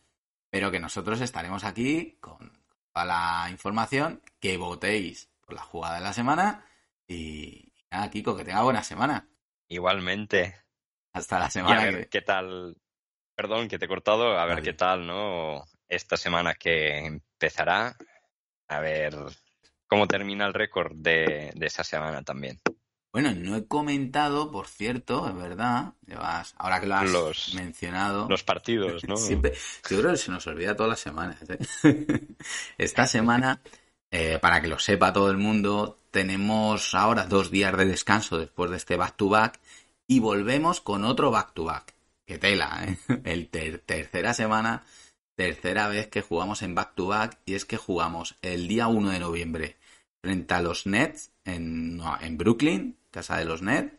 [0.49, 2.51] pero que nosotros estaremos aquí con
[2.91, 6.65] toda la información, que votéis por la jugada de la semana
[7.07, 9.27] y nada, Kiko, que tenga buena semana.
[9.67, 10.55] Igualmente.
[11.13, 11.81] Hasta la semana.
[11.81, 12.75] a ver qué tal,
[13.35, 15.63] perdón que te he cortado, a ver qué tal, ¿no?
[15.87, 17.95] Esta semana que empezará,
[18.67, 19.15] a ver
[19.85, 22.59] cómo termina el récord de esa semana también.
[23.13, 25.93] Bueno, no he comentado, por cierto, es verdad,
[26.57, 28.27] ahora que lo has mencionado.
[28.27, 29.17] Los partidos, ¿no?
[29.17, 29.53] Siempre,
[29.87, 31.37] yo creo que se nos olvida todas las semanas.
[31.47, 32.27] ¿eh?
[32.79, 33.61] Esta semana,
[34.09, 38.71] eh, para que lo sepa todo el mundo, tenemos ahora dos días de descanso después
[38.71, 39.59] de este back-to-back
[40.07, 41.93] y volvemos con otro back-to-back.
[42.25, 42.97] Qué tela, ¿eh?
[43.25, 44.85] El tercera semana,
[45.35, 49.77] tercera vez que jugamos en back-to-back y es que jugamos el día 1 de noviembre
[50.19, 53.93] frente a los Nets en, en Brooklyn casa de los Nets.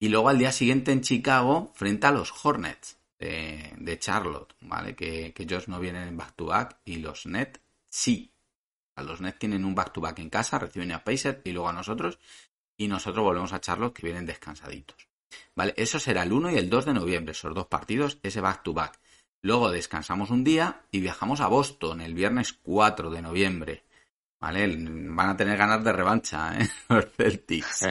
[0.00, 4.94] Y luego al día siguiente en Chicago, frente a los Hornets de, Charlotte, ¿vale?
[4.94, 8.30] Que, ellos no vienen en back-to-back y los Nets sí.
[8.96, 12.18] A los Nets tienen un back-to-back en casa, reciben a Pacers y luego a nosotros.
[12.76, 15.08] Y nosotros volvemos a Charlotte que vienen descansaditos.
[15.54, 15.74] ¿Vale?
[15.76, 18.94] Eso será el 1 y el 2 de noviembre, esos dos partidos, ese back-to-back.
[18.94, 19.00] -back.
[19.42, 23.84] Luego descansamos un día y viajamos a Boston el viernes 4 de noviembre.
[24.40, 24.76] ¿Vale?
[24.78, 26.68] Van a tener ganas de revancha, ¿eh?
[26.88, 27.88] Los Celtics.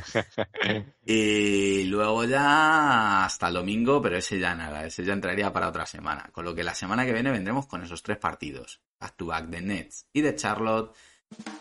[1.06, 5.86] y luego ya hasta el domingo, pero ese ya nada, ese ya entraría para otra
[5.86, 6.30] semana.
[6.32, 8.82] Con lo que la semana que viene vendremos con esos tres partidos.
[9.00, 10.96] Back to back de Nets y de Charlotte.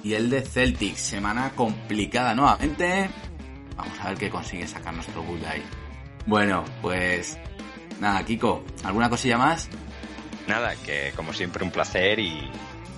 [0.05, 1.01] Y el de Celtics.
[1.01, 3.11] Semana complicada nuevamente.
[3.77, 5.65] Vamos a ver qué consigue sacar nuestro Bull ahí.
[6.27, 7.37] Bueno, pues
[8.01, 9.69] nada, Kiko, ¿alguna cosilla más?
[10.47, 12.51] Nada, que como siempre un placer y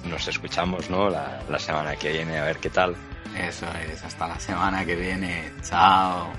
[0.04, 1.10] nos escuchamos, ¿no?
[1.10, 2.94] La, la semana que viene, a ver qué tal.
[3.38, 5.52] Eso es, hasta la semana que viene.
[5.62, 6.32] Chao.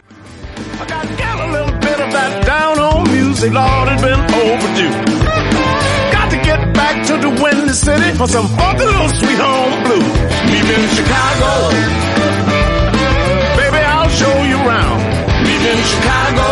[0.82, 2.80] I got to get a little bit of that down
[3.40, 4.94] music, Lord, it's been overdue.
[6.12, 10.08] Got to get back to the windy city for some funky little sweet home blue.
[10.50, 11.52] Meet me in Chicago.
[13.60, 15.00] Baby, I'll show you around.
[15.46, 16.48] Meet me in Chicago.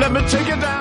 [0.00, 0.75] Let me take you down.